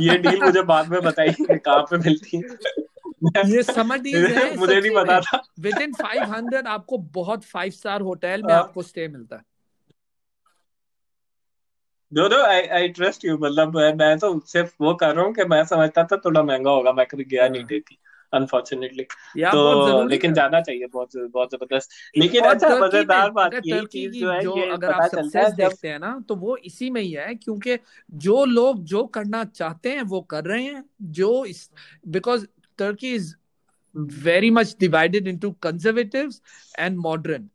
ये 0.00 0.16
डील 0.18 0.42
मुझे 0.42 0.62
बाद 0.62 0.88
में 0.88 1.00
बताई 1.02 1.32
कहाँ 1.50 1.82
पे 1.82 1.98
मिलती 1.98 2.36
है। 2.36 2.42
ये 3.46 3.62
समर 3.62 3.98
डील्स 3.98 4.30
है 4.30 4.56
मुझे 4.56 4.80
नहीं 4.80 4.94
पता 4.96 5.20
था। 5.20 5.42
विद 5.60 5.80
इन 5.80 5.92
फाइव 5.92 6.22
हंड्रेड 6.22 6.66
आपको 6.66 6.98
बहुत 6.98 7.44
फाइव 7.44 7.70
स्टार 7.70 8.00
होटल 8.00 8.42
में 8.42 8.54
हाँ। 8.54 8.62
आपको 8.62 8.82
स्टे 8.82 9.08
मिलता 9.08 9.36
है। 9.36 9.42
जो 12.12 12.28
जो 12.28 12.42
आई 12.42 12.60
आई 12.62 12.88
ट्रस्ट 12.88 13.24
यू 13.24 13.38
मतलब 13.38 13.76
मैं 13.76 14.18
तो 14.18 14.38
सिर्फ़ 14.40 14.74
वो 14.80 14.94
कर 14.94 15.14
रहा 15.14 15.24
हूँ 15.24 15.34
कि 15.34 15.44
मैं 15.44 15.64
समझता 15.64 16.04
था 16.04 16.16
थोड़ा 16.16 16.42
महँगा 16.42 16.70
होगा 16.70 16.92
मैं 16.92 17.06
कभी 17.06 17.24
गया 17.24 17.48
नहीं 17.48 17.60
हाँ। 17.60 17.68
देखी 17.68 17.98
अनफॉर्चुनेटली 18.36 19.06
या 19.36 19.50
तो 19.52 20.02
लेकिन 20.08 20.34
जाना 20.34 20.60
चाहिए 20.60 20.86
बहुत 20.86 21.16
बहुत 21.16 21.52
ज़बरदस्त। 21.52 21.90
लेकिन 22.16 22.44
अच्छा 22.44 22.68
मज़ेदार 22.76 23.30
बात 23.30 23.52
टर्की 23.52 23.86
चीज़ 23.86 24.12
जो 24.14 24.30
है 24.30 24.42
ये 24.58 24.68
अगर 24.68 24.90
आप 24.90 25.02
सक्सेस 25.04 25.34
है 25.34 25.54
देखते 25.56 25.88
हैं 25.88 25.98
ना 25.98 26.18
तो 26.28 26.36
वो 26.36 26.56
इसी 26.66 26.90
में 26.90 27.00
ही 27.00 27.10
है 27.12 27.34
क्योंकि 27.36 27.78
जो 28.26 28.44
लोग 28.44 28.82
जो 28.84 29.04
करना 29.14 29.44
चाहते 29.46 29.92
हैं 29.92 30.02
वो 30.04 30.20
कर 30.30 30.44
रहे 30.44 30.62
हैं। 30.64 30.84
जो 31.02 31.44
इस 31.46 31.68
because 32.08 32.46
Turkey 32.78 33.14
is 33.14 33.34
very 34.22 34.50
much 34.50 34.76
divided 34.80 35.28
into 35.28 35.50
conservatives 35.62 36.40
and 36.78 36.98
modern 36.98 37.48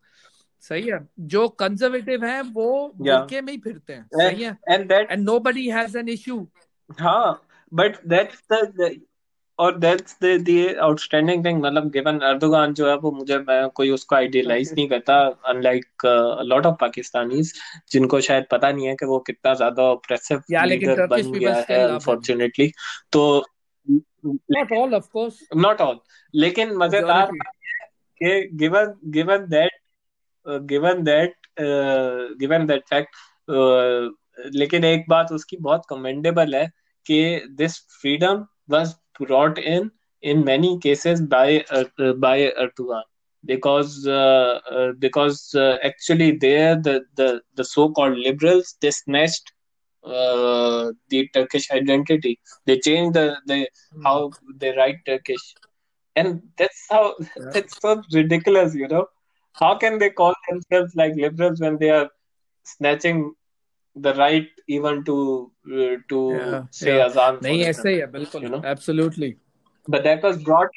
सही 0.64 0.88
है? 0.88 1.00
जो 1.20 1.48
कंजर्वेटिव 1.50 2.26
हैं 2.26 2.42
वो 2.44 2.72
या 3.02 3.18
बुरके 3.18 3.42
में 3.42 3.52
ही 3.54 3.60
फिरते 3.60 3.94
हैं। 3.94 4.08
सही 4.14 4.44
है? 4.44 4.58
And 4.70 4.88
that 4.90 5.12
and 5.12 5.24
nobody 5.24 5.68
has 5.70 5.98
an 5.98 6.10
issue 6.10 6.48
हाँ 7.00 7.42
बट 7.72 7.98
दैट्स 8.08 8.42
द 8.52 8.90
और 9.62 9.78
that's 9.78 10.16
the 10.24 10.26
the 10.46 10.76
outstanding 10.82 11.46
thing 11.46 11.62
मतलब 11.64 11.90
गिवन 11.92 12.20
अर्दोगान 12.20 12.74
जो 12.74 12.88
है 12.90 12.96
वो 12.98 13.12
मुझे 13.12 13.38
मैं 13.40 13.68
कोई 13.70 13.90
उसको 13.90 14.16
आइडियलाइज 14.16 14.72
नहीं 14.78 14.88
करता 14.90 15.18
अनलाइक 15.48 16.06
लॉट 16.46 16.66
ऑफ़ 16.66 16.76
पाकिस्तानीज 16.82 17.54
जिनको 17.92 18.22
शायद 18.22 18.46
पता 18.52 18.72
नहीं 18.72 18.88
है 18.88 18.96
कि 18.96 19.06
वो 19.06 19.20
कितना 19.20 19.54
ज़्यादा 19.54 19.84
ऑप्रेसिव 19.92 20.42
या 20.52 20.64
लेकिन 20.66 20.90
लीडर 20.90 21.08
बन 21.08 21.32
गया 21.32 21.54
है 21.70 21.84
अनफॉर्चुनेटली 21.84 22.72
तो 23.12 23.24
not 23.88 24.72
all 24.72 24.96
of 24.96 25.08
course 25.14 25.48
not 25.58 25.82
all 25.82 26.00
लेकिन 26.34 26.76
मज़ेदार 26.78 27.32
है 27.36 27.88
कि 28.22 28.58
given 28.58 28.94
given 29.12 29.46
that 29.50 29.80
given 30.66 31.04
that 31.04 31.36
given 32.40 32.66
that 32.68 32.84
fact 32.90 33.16
लेकिन 34.56 34.84
एक 34.86 35.06
बात 35.10 35.32
उसकी 35.32 35.58
बहुत 35.60 35.86
कमेंडेबल 35.90 36.56
है 36.56 36.66
कि 37.06 37.22
this 37.54 37.80
freedom 37.92 38.46
was 38.70 38.94
brought 39.26 39.58
in 39.60 39.92
in 40.22 40.44
many 40.46 40.78
cases 40.80 41.22
by 41.22 41.64
uh, 41.72 42.14
by 42.14 42.38
Erdogan. 42.66 43.04
Because 43.46 44.06
uh, 44.08 44.60
uh, 44.72 44.92
because 45.00 45.54
uh, 45.56 45.78
actually 45.84 46.38
there 46.38 46.76
the 46.76 47.02
the 47.16 47.42
the 47.56 47.64
so-called 47.66 48.18
liberals 48.18 48.76
they 48.82 48.92
snatched 48.92 49.52
uh, 50.04 50.92
the 51.10 51.28
Turkish 51.34 51.72
identity. 51.72 52.40
They 52.66 52.80
changed 52.80 53.16
the 53.16 53.38
the 53.48 53.68
how 54.04 54.32
they 54.60 54.76
write 54.76 54.98
Turkish. 55.06 55.56
And 56.16 56.42
that's 56.58 56.86
how 56.90 57.16
that's 57.54 57.80
so 57.82 58.02
ridiculous 58.14 58.76
you 58.76 58.88
know. 58.88 59.06
How 59.54 59.76
can 59.78 60.00
they 60.00 60.10
call 60.10 60.34
themselves 60.50 60.94
like 60.96 61.14
liberals 61.16 61.60
when 61.62 61.78
they 61.80 61.90
are 61.90 62.10
snatching 62.64 63.34
the 63.96 64.14
right 64.14 64.48
even 64.68 65.04
to 65.04 65.52
uh, 65.68 65.96
to 66.10 66.20
yeah 66.32 66.64
say 66.72 66.98
yeah. 66.98 67.08
Azan 67.08 67.42
नहीं 67.44 67.64
ऐसे 67.66 67.90
ही 67.90 68.00
है 68.00 68.12
you 68.12 68.50
know? 68.50 68.64
Absolutely 68.66 69.36
but 69.88 70.04
that 70.04 70.24
was 70.24 70.38
brought 70.44 70.70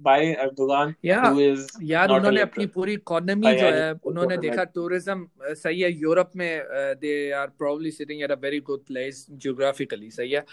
by 0.00 0.34
Erdogan 0.44 0.94
या 1.04 1.20
who 1.24 1.40
is 1.40 1.66
यार 1.82 2.10
उन्होंने 2.10 2.40
अपनी 2.40 2.66
पूरी 2.74 2.92
economy 2.94 3.52
जो 3.58 3.66
है 3.66 3.92
उन्होंने 4.06 4.36
देखा 4.36 4.64
टूरिज़्म 4.74 5.26
सही 5.62 5.80
है 5.80 5.92
यूरोप 5.92 6.30
में 6.36 6.62
they 7.00 7.30
are 7.32 7.46
probably 7.58 7.90
sitting 7.90 8.22
at 8.22 8.30
a 8.30 8.38
very 8.42 8.60
good 8.60 8.84
place 8.86 9.26
geographically 9.30 10.10
सही 10.10 10.30
है। 10.30 10.44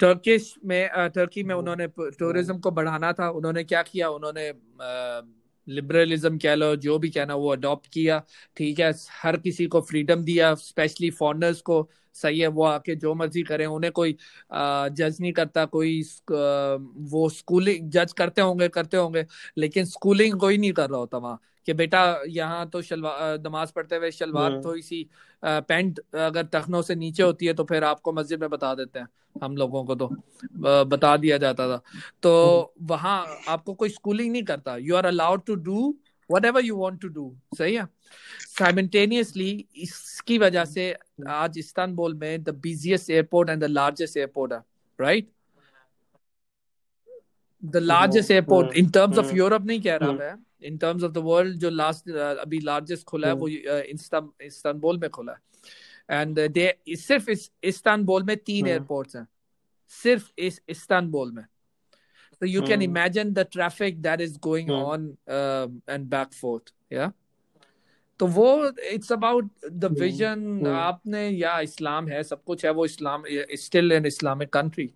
टर्किश 0.00 0.54
में 0.64 0.88
टर्की 1.14 1.42
में 1.42 1.54
उन्होंने 1.54 1.86
टूरिज़्म 1.98 2.58
को 2.58 2.70
बढ़ाना 2.70 3.12
था 3.12 3.30
उन्होंने 3.30 3.64
क्या 3.64 3.82
किया 3.82 4.08
उन्होंने 4.10 4.50
लिबरलिज्म 5.68 6.38
कह 6.38 6.54
लो, 6.54 6.74
जो 6.76 6.98
भी 6.98 7.10
कहना, 7.10 7.34
वो 7.34 7.48
अडॉप्ट 7.48 7.86
किया। 7.86 8.22
ठीक 8.56 8.80
है, 8.80 8.92
हर 9.22 9.36
किसी 9.36 9.66
को 9.66 9.80
फ्रीडम 9.80 10.24
दिया 10.24 10.54
स्पेशली 10.54 11.10
फॉरनर्स 11.10 11.60
को। 11.60 11.82
सही 12.14 12.40
है 12.40 12.46
वो 12.48 12.64
आके 12.64 12.94
जो 12.96 13.14
मर्ज़ी 13.14 13.42
करें 13.42 13.66
उन्हें 13.66 13.92
कोई 13.92 14.16
जज 14.52 15.16
नहीं 15.20 15.32
करता 15.32 15.64
कोई 15.64 16.00
वो 16.30 17.28
स्कूलिंग 17.28 17.90
जज 17.90 18.12
करते 18.12 18.40
होंगे 18.40 18.68
करते 18.68 18.96
होंगे 18.96 19.26
लेकिन 19.58 19.84
स्कूलिंग 19.84 20.38
कोई 20.40 20.58
नहीं 20.58 20.72
कर 20.72 20.90
रहा 20.90 20.98
होता 20.98 21.18
वहाँ 21.18 21.40
कि 21.66 21.72
बेटा 21.72 22.02
यहाँ 22.28 22.68
तो 22.70 22.82
शलवार 22.82 23.38
नमाज़ 23.40 23.72
पढ़ते 23.72 23.96
हुए 23.96 24.10
शलवार 24.10 24.54
थोड़ी 24.64 24.82
सी 24.82 25.06
पैंट 25.44 26.00
अगर 26.14 26.46
टखनों 26.52 26.82
से 26.82 26.94
नीचे 26.94 27.22
होती 27.22 27.46
है 27.46 27.54
तो 27.54 27.64
फिर 27.64 27.84
आपको 27.84 28.12
मस्जिद 28.12 28.40
में 28.40 28.48
बता 28.50 28.74
देते 28.74 28.98
हैं 28.98 29.08
हम 29.42 29.56
लोगों 29.56 29.84
को 29.84 29.94
तो 29.94 30.08
बता 30.84 31.16
दिया 31.16 31.38
जाता 31.38 31.68
था। 31.68 31.80
तो 32.22 32.74
वहाँ 32.82 33.26
आपको 33.48 33.74
कोई 33.74 33.88
स्कूलिंग 33.88 34.32
नहीं 34.32 34.42
करता 34.44 34.76
you 34.76 34.96
are 34.96 35.06
allowed 35.06 35.44
to 35.46 35.54
do 35.54 35.94
whatever 36.44 36.64
you 36.64 36.76
want 36.76 37.00
to 37.02 37.08
do 37.08 37.34
सही 37.58 37.74
है? 37.74 37.86
साइमल्टेनियसली 38.58 39.50
इसकी 39.76 40.38
वजह 40.38 40.64
से 40.64 40.94
आज 41.28 41.58
इस्तानबुल 41.58 42.14
में 42.14 42.42
the 42.42 42.48
busiest 42.62 43.10
airport 43.10 43.50
and 43.50 43.60
the 43.60 43.64
largest 43.64 44.16
airport 44.16 44.52
है 44.52 44.60
right 45.00 45.28
the 47.64 47.76
largest 47.76 48.30
airport 48.30 48.76
in 48.76 48.90
terms 48.90 49.18
of 49.18 49.34
Europe 49.36 49.62
नहीं 49.62 49.80
कह 49.82 49.96
रहा 49.96 50.12
मैं 50.12 50.34
in 50.62 50.76
terms 50.78 51.04
of 51.04 51.12
the 51.12 51.18
world 51.18 51.58
जो 51.58 51.70
लास्ट 51.70 52.10
अभी 52.16 52.60
लार्जेस्ट 52.60 53.06
खुला 53.06 53.28
है 53.28 53.34
वो 53.34 53.48
इस्तानबुल 53.48 54.98
में 54.98 55.08
खुला 55.10 55.32
है। 55.32 56.20
एंड 56.20 56.40
दे 56.48 56.74
सिर्फ़ 56.88 57.30
इस्तानबुल 57.62 58.22
में 58.22 58.36
तीन 58.36 58.66
एयरपोर्ट्स 58.66 59.16
हैं। 59.16 59.26
सिर्फ़ 60.02 60.30
इस 60.38 60.62
इस्तानबुल 60.68 61.32
में। 61.32 61.44
So 62.42 62.46
you 62.50 62.62
can 62.62 62.82
imagine 62.82 63.28
the 63.34 63.42
traffic 63.44 63.98
that 64.04 64.20
is 64.20 64.32
going 64.36 64.70
on 64.76 65.02
uh, 65.28 65.66
and 65.86 66.08
back 66.14 66.32
forth 66.32 66.72
yeah? 66.90 67.12
तो 68.22 68.26
वो 68.28 68.48
इट्स 68.88 69.12
अबाउट 69.12 69.48
द 69.74 69.84
विजन 70.00 70.66
आपने 70.68 71.28
या 71.28 71.58
इस्लाम 71.60 72.08
है 72.08 72.22
सब 72.22 72.42
कुछ 72.46 72.64
है 72.64 72.70
वो 72.70 72.84
Islam 72.84 73.22
still 73.58 73.92
an 73.92 74.06
Islamic 74.06 74.52
country 74.52 74.88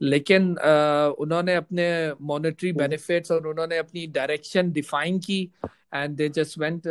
लेकिन 0.00 0.48
uh, 0.54 1.14
उन्होंने 1.22 1.54
अपने 1.54 1.86
मॉनेटरी 2.20 2.72
बेनिफिट्स 2.72 3.30
और 3.30 3.46
उन्होंने 3.46 3.76
अपनी 3.78 4.06
डायरेक्शन 4.16 4.72
डिफाइन 4.72 5.18
की 5.18 5.40
and 5.94 6.16
they 6.16 6.28
just 6.28 6.58
went 6.58 6.86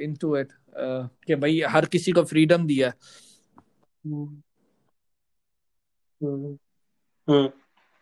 into 0.00 0.36
it 0.36 0.52
कि 1.26 1.34
भाई 1.36 1.60
हर 1.68 1.86
किसी 1.86 2.12
को 2.12 2.24
फ्रीडम 2.24 2.66
दिया 2.66 2.92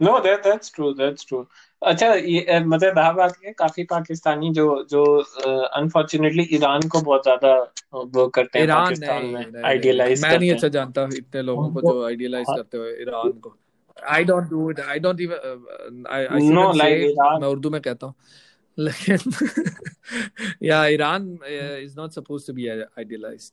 no 0.00 0.18
that 0.20 0.44
that's 0.44 0.74
true 0.74 0.92
that's 0.94 1.26
true 1.28 1.46
अच्छा 1.82 2.06
ये 2.14 2.58
मज़ेदार 2.60 3.12
बात 3.14 3.36
है 3.44 3.52
काफ़ी 3.58 3.84
पाकिस्तानी 3.90 4.50
जो 4.54 4.64
जो 4.90 5.04
अनफॉर्चुनेटली 5.78 6.46
ईरान 6.56 6.88
को 6.88 7.00
बहुत 7.00 7.22
ज़्यादा 7.22 7.52
वो 8.16 8.26
करते 8.28 8.58
हैं 8.58 8.64
ईरान 8.66 8.82
पाकिस्तान 8.82 9.24
में 9.26 9.62
आइडियलाइज 9.68 10.22
मैं 10.22 10.38
नहीं 10.38 10.50
अच्छा 10.52 10.68
जानता 10.76 11.08
इतने 11.16 11.42
लोगों 11.42 11.70
को 11.72 11.82
जो 11.82 12.04
आइडियलाइज 12.06 12.46
करते 12.56 12.78
हुए 12.78 12.92
ईरान 13.02 13.38
को 13.38 13.56
don't 15.00 15.20
even. 15.20 15.38
Uh, 15.44 16.08
I, 16.08 16.20
I 16.26 16.38
No, 16.38 16.72
shouldn't 16.72 16.76
like 16.76 17.00
say. 17.00 17.08
Iran. 17.12 17.40
मैं 17.40 17.48
उर्दू 17.48 17.70
में 17.70 17.80
कहता 17.80 18.06
हूँ 18.06 18.14
लेकिन 18.78 19.18
Iran 20.62 21.26
uh, 21.42 21.84
is 21.86 21.96
not 21.96 22.14
supposed 22.14 22.46
to 22.46 22.54
be 22.54 22.70
idealized. 22.98 23.52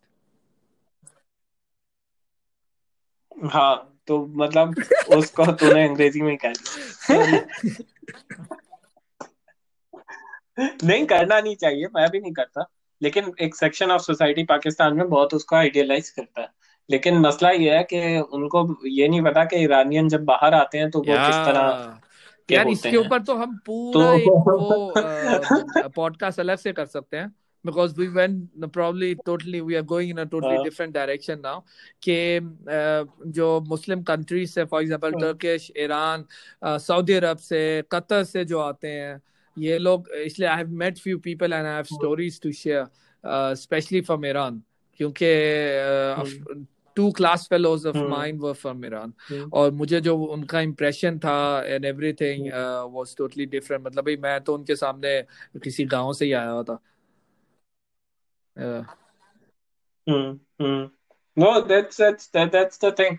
हाँ 3.53 3.75
तो 4.07 4.25
मतलब 4.35 4.75
उसको 5.15 5.45
तूने 5.61 5.87
अंग्रेज़ी 5.87 6.21
में 6.21 6.37
कह 6.45 6.53
दिया 6.53 7.41
नहीं 10.59 11.05
करना 11.05 11.41
नहीं 11.41 11.55
चाहिए 11.55 11.85
मैं 11.95 12.09
भी 12.09 12.19
नहीं 12.19 12.33
करता। 12.33 12.69
लेकिन 13.01 13.33
एक 13.41 13.55
सेक्शन 13.55 13.91
ऑफ़ 13.91 14.01
सोसाइटी 14.01 14.43
पाकिस्तान 14.43 14.93
में 14.93 15.09
बहुत 15.09 15.33
उसको 15.33 15.55
आइडियलाइज 15.55 16.09
करता 16.09 16.41
है। 16.41 16.49
लेकिन 16.89 17.17
मसला 17.17 17.49
ये 17.49 17.77
है 17.77 17.83
कि 17.83 18.19
उनको 18.19 18.87
ये 18.87 19.07
नहीं 19.07 19.21
पता 19.21 19.45
कि 19.45 19.55
ईरानियन 19.55 20.09
जब 20.09 20.23
बाहर 20.23 20.53
आते 20.53 20.77
हैं 20.77 20.91
तो 20.91 20.99
वो 20.99 21.05
किस 21.05 21.35
तरह 21.35 21.99
यार 22.51 22.67
इसके 22.67 22.97
ऊपर 22.97 23.21
तो 23.21 23.35
हम 23.35 23.57
पूरा 23.57 24.07
तो... 24.07 24.13
एक 24.13 24.27
वो 24.27 25.89
पॉडकास्ट 25.95 26.39
अलग 26.39 26.57
से 26.57 26.73
कर 26.73 26.85
सकते 26.85 27.17
हैं। 27.17 27.35
Because 27.67 27.95
we 27.97 28.07
went 28.09 28.71
probably 28.73 29.15
totally 29.29 29.61
we 29.61 29.75
are 29.75 29.83
going 29.83 30.09
in 30.09 30.19
a 30.19 30.25
totally 30.25 30.57
हाँ 30.57 30.63
different 30.63 30.93
direction 30.93 31.41
now 31.41 31.59
कि 32.03 32.39
uh, 32.41 33.27
जो 33.27 33.61
मुस्लिम 33.61 34.03
कंट्रीज़ 34.03 34.51
से 34.51 34.65
for 34.65 34.81
example 34.81 35.13
Turkish 35.13 35.71
Iran 35.77 36.25
Saudi 36.65 37.13
Arab 37.13 37.37
से 37.37 37.83
कतर 37.91 38.23
से 38.23 38.45
जो 38.45 38.59
आते 38.59 38.87
हैं 38.87 39.21
ये 39.57 39.77
लोग 39.77 40.09
इसलिए 40.09 40.49
I 40.49 40.57
have 40.57 40.69
met 40.69 40.97
few 40.97 41.19
people 41.19 41.53
and 41.53 41.65
I 41.65 41.73
have 41.73 41.83
stories 41.83 42.41
to 42.41 42.51
share 42.51 42.87
specially 43.55 44.01
from 44.01 44.25
Iran 44.25 44.63
क्योंकि 44.97 45.25
two 46.95 47.11
class 47.11 47.47
fellows 47.49 47.85
of 47.85 47.97
mine 47.97 48.41
were 48.41 48.53
from 48.53 48.85
Iran 48.85 49.13
और 49.53 49.71
मुझे 49.71 50.01
जो 50.01 50.17
उनका 50.17 50.61
इम्प्रेशन 50.61 51.19
था 51.19 51.63
and 51.65 51.85
everything 51.85 52.47
was 52.93 53.15
totally 53.17 53.45
different 53.45 53.85
मतलब 53.85 54.05
भाई 54.05 54.17
मैं 54.17 54.41
तो 54.41 54.53
उनके 54.55 54.75
सामने 54.75 55.21
किसी 55.63 55.85
गाँव 55.85 56.13
से 56.13 56.25
ही 56.25 56.31
आया 56.31 56.49
हुआ 56.49 56.63
था। 56.63 56.79
Uh, 58.56 58.82
hmm, 60.08 60.38
hmm. 60.60 60.90
No, 61.36 61.60
that's 61.62 61.96
that's 61.96 62.26
that, 62.28 62.52
that's 62.52 62.78
the 62.78 62.92
thing. 62.92 63.18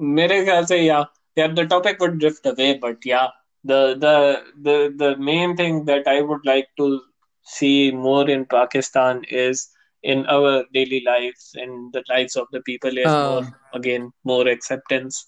मेरे 0.00 0.44
ख्याल 0.44 0.64
से 0.64 0.78
yeah, 0.84 1.04
yeah, 1.36 1.48
the 1.48 1.66
topic 1.66 2.00
would 2.00 2.18
drift 2.18 2.46
away, 2.46 2.78
but 2.78 3.04
yeah, 3.04 3.28
the 3.64 3.94
the 4.04 4.42
the 4.62 4.94
the 4.96 5.16
main 5.16 5.56
thing 5.56 5.84
that 5.84 6.08
I 6.08 6.20
would 6.20 6.44
like 6.44 6.68
to 6.78 7.00
see 7.46 7.92
more 7.92 8.28
in 8.28 8.44
Pakistan 8.46 9.22
is 9.24 9.68
in 10.02 10.26
our 10.26 10.64
daily 10.72 11.02
lives 11.06 11.52
and 11.54 11.92
the 11.92 12.02
lives 12.08 12.36
of 12.36 12.46
the 12.52 12.60
people 12.62 12.98
is 12.98 13.06
more 13.06 13.42
uh, 13.42 13.50
again 13.74 14.10
more 14.24 14.48
acceptance, 14.48 15.26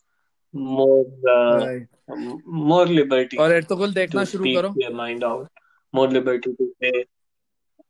more 0.53 1.07
uh, 1.29 1.67
right. 1.67 1.87
more 2.45 2.87
liberty 2.87 3.37
और 3.37 3.53
Ertugrul 3.53 3.93
देखना 3.95 4.25
to 4.25 4.31
शुरू 4.31 4.45
speak 4.45 4.57
करो 4.57 4.75
their 4.81 4.95
mind 5.03 5.25
out, 5.25 5.49
more 5.93 6.09
liberty 6.09 6.55
to 6.61 6.73
say 6.83 7.05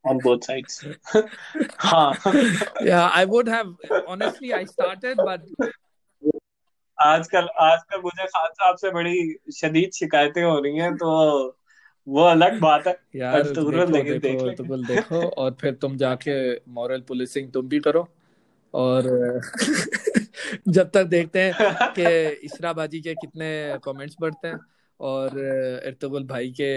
on 0.06 0.18
both 0.18 0.44
sides. 0.44 0.86
हाँ 1.78 2.14
yeah 2.82 3.10
I 3.14 3.26
would 3.26 3.48
have 3.48 3.76
honestly 4.08 4.54
I 4.54 4.66
started 4.66 5.18
but 5.18 5.42
आजकल 7.02 7.48
आजकल 7.60 8.02
मुझे 8.02 8.26
खान 8.26 8.48
साहब 8.48 8.76
से 8.76 8.92
बड़ी 8.92 9.36
शदीद 9.56 9.92
शिकायतें 9.92 10.44
हो 10.44 10.60
रही 10.60 10.78
हैं 10.78 10.96
तो 10.96 11.12
वो 12.08 12.24
अलग 12.24 12.60
बात 12.60 12.88
है। 12.88 13.00
यार 13.16 13.40
अर्तुगरुल 13.40 13.86
देखो 13.92 14.04
देखो 14.04 14.20
देख 14.20 14.42
ले। 14.42 14.50
एर्तुगरुल 14.50 14.86
देखो 14.86 15.22
और 15.30 15.58
फिर 15.62 15.74
तुम 15.74 15.98
जाके 15.98 16.56
मॉरल 16.56 17.02
पुलिसिंग 17.02 17.52
तुम 17.52 17.70
भी 17.70 17.80
करो 17.80 18.08
और 18.74 19.04
जब 20.68 20.92
तक 20.92 21.04
देखते 21.04 21.42
हैं 21.42 21.54
कि 22.00 22.30
इशरा 22.44 22.74
बाजी 22.74 23.02
के 23.02 23.14
कितने 23.14 23.80
कमेंट्स 23.84 24.16
बढ़ते 24.22 24.48
हैं। 24.48 24.60
और 25.00 25.40
इर्तगुल 25.86 26.24
भाई 26.24 26.50
के 26.52 26.70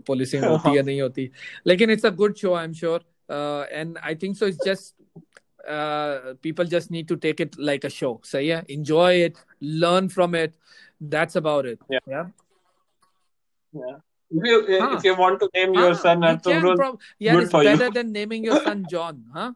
पॉलिसी 0.00 0.38
होती 0.38 0.68
हाँ। 0.68 0.76
या 0.76 0.82
नहीं 0.82 1.00
होती। 1.02 1.30
लेकिन 1.66 1.90
it's 1.90 2.06
a 2.06 2.10
good 2.10 2.34
show 2.34 2.54
I 2.54 2.64
am 2.64 2.72
sure 2.72 3.04
and 3.70 3.98
I 3.98 4.14
think 4.14 4.36
so 4.36 4.46
it's 4.46 4.58
just 4.66 4.94
people 6.42 6.66
just 6.66 6.90
need 6.90 7.08
to 7.08 7.14
take 7.14 7.40
it 7.40 7.56
like 7.60 7.86
a 7.86 7.88
show 7.88 8.20
सही 8.24 8.48
है? 8.48 8.64
Enjoy 8.70 9.24
it 9.24 9.34
learn 9.62 10.08
from 10.08 10.36
it 10.36 10.52
that's 11.02 11.36
about 11.36 11.66
it 11.66 11.78
या 12.08 12.30
if 14.34 14.80
हाँ। 14.80 15.00
you 15.00 15.14
want 15.16 15.38
to 15.40 15.48
name 15.54 15.74
your 15.74 15.92
हाँ, 15.92 16.02
son 16.02 16.22
Arturul, 16.22 16.98
yeah, 17.18 17.34
good 17.34 17.50
for 17.50 17.62
you. 17.62 17.70
better 17.70 17.90
than 17.90 18.12
naming 18.12 18.44
your 18.44 18.60
son 18.64 18.84
John, 18.90 19.24
huh? 19.34 19.52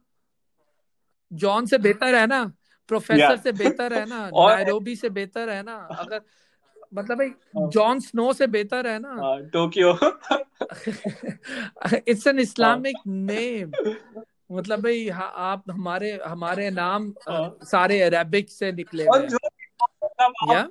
John 1.43 1.67
से 1.67 1.79
बेहतर 1.79 2.15
है 2.15 2.27
ना? 2.27 2.53
Professor 2.89 3.37
से 3.37 3.53
बेहतर 3.53 3.93
है 3.93 4.05
ना? 4.07 4.31
नैरोबी 4.35 4.97
से 4.97 5.09
बेहतर 5.11 5.51
है 5.51 5.63
ना? 5.63 5.77
अगर 5.77 6.21
मतलब 6.95 7.19
भाई 7.19 7.31
जॉन 7.69 8.01
स्नो 8.01 8.33
से 8.33 8.47
बेहतर 8.47 8.87
है 8.87 8.99
ना। 8.99 9.09
हाँ, 9.09 9.43
टोक्यो 9.43 9.93
इट्स 12.09 12.27
एन 12.27 12.35
हाँ। 12.35 12.43
इस्लामिक 12.43 12.97
नेम 13.07 13.75
मतलब 14.53 14.81
भाई 14.81 15.09
हाँ, 15.09 15.33
आप 15.37 15.65
हमारे 15.71 16.21
हमारे 16.27 16.71
नाम 16.71 17.15
हाँ। 17.29 17.59
सारे 17.63 18.03
अरेबिक 18.03 18.51
से 18.51 18.73
निकले 18.73 19.05
हुए 19.05 19.19
हैं। 19.19 20.55
या? 20.55 20.69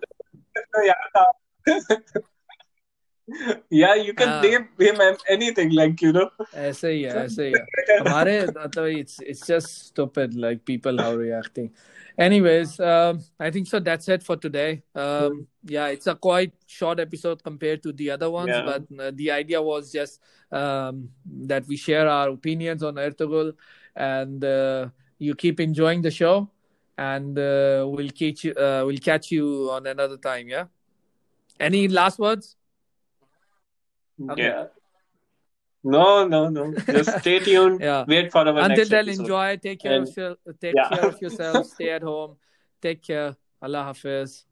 तो 0.58 2.22
yeah 3.71 3.95
you 3.95 4.13
can 4.15 4.29
हाँ 4.29 4.43
name 4.43 4.69
him 4.79 5.01
anything 5.29 5.71
like 5.71 6.03
you 6.03 6.13
know 6.13 6.29
ऐसे 6.55 6.91
ही 6.93 7.03
है 7.03 7.25
ऐसे 7.25 7.47
ही 7.47 7.53
है 7.53 7.99
हमारे 8.01 8.41
मतलब 8.47 8.87
it's 8.99 9.21
it's 9.21 9.47
just 9.47 9.69
stupid 9.87 10.35
like 10.35 10.65
people 10.65 10.99
how 10.99 11.15
reacting 11.15 11.71
anyways 12.19 12.81
um, 12.81 13.21
I 13.39 13.51
think 13.51 13.69
so 13.69 13.79
that's 13.79 14.09
it 14.09 14.23
for 14.23 14.37
today 14.37 14.83
um, 14.95 15.47
yeah 15.65 15.87
it's 15.89 16.09
a 16.09 16.15
quite 16.15 16.53
short 16.67 16.99
episode 16.99 17.45
compared 17.45 17.83
to 17.85 17.93
the 17.93 18.11
other 18.11 18.31
ones 18.31 18.49
yeah 18.49 18.65
but 18.65 18.83
uh, 18.99 19.13
the 19.15 19.31
idea 19.31 19.63
was 19.63 19.93
just 19.93 20.21
um, 20.51 21.11
that 21.47 21.67
we 21.69 21.77
share 21.77 22.09
our 22.09 22.31
opinions 22.31 22.83
on 22.83 22.95
Ertugrul 22.97 23.53
and 23.95 24.45
uh, 24.45 24.89
you 25.19 25.35
keep 25.35 25.61
enjoying 25.61 26.03
the 26.03 26.11
show 26.11 26.51
and 26.99 27.39
uh, 27.39 27.87
we'll 27.87 28.11
catch 28.11 28.45
you 28.45 28.55
uh, 28.55 28.83
we'll 28.85 28.99
catch 28.99 29.31
you 29.31 29.71
on 29.71 29.87
another 29.87 30.17
time 30.17 30.49
yeah 30.49 30.65
any 31.59 31.87
last 31.89 32.19
words 32.19 32.57
Okay. 34.30 34.44
Yeah. 34.44 34.66
No 35.84 36.28
no 36.28 36.50
no. 36.50 36.74
Just 36.74 37.20
stay 37.20 37.40
tuned. 37.40 37.80
Yeah. 37.80 38.06
Wait 38.08 38.32
for 38.32 38.40
our 38.40 38.54
next. 38.54 38.70
until 38.70 38.90
then 38.90 39.08
episode. 39.08 39.22
enjoy. 39.22 39.58
Take 39.58 39.80
care 39.80 40.02
of 40.02 40.08
and 40.08 40.18
your, 40.18 40.36
take 40.60 40.76
yeah. 40.76 40.90
care 40.90 41.06
of 41.10 41.22
yourself. 41.22 41.66
Stay 41.76 41.90
at 41.92 42.02
home. 42.02 42.38
Take 42.82 43.04
care. 43.04 43.36
Allah 43.62 43.84
hafiz. 43.84 44.46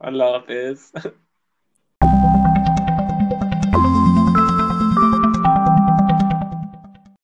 Allah 0.00 0.40
Hafiz 0.40 0.92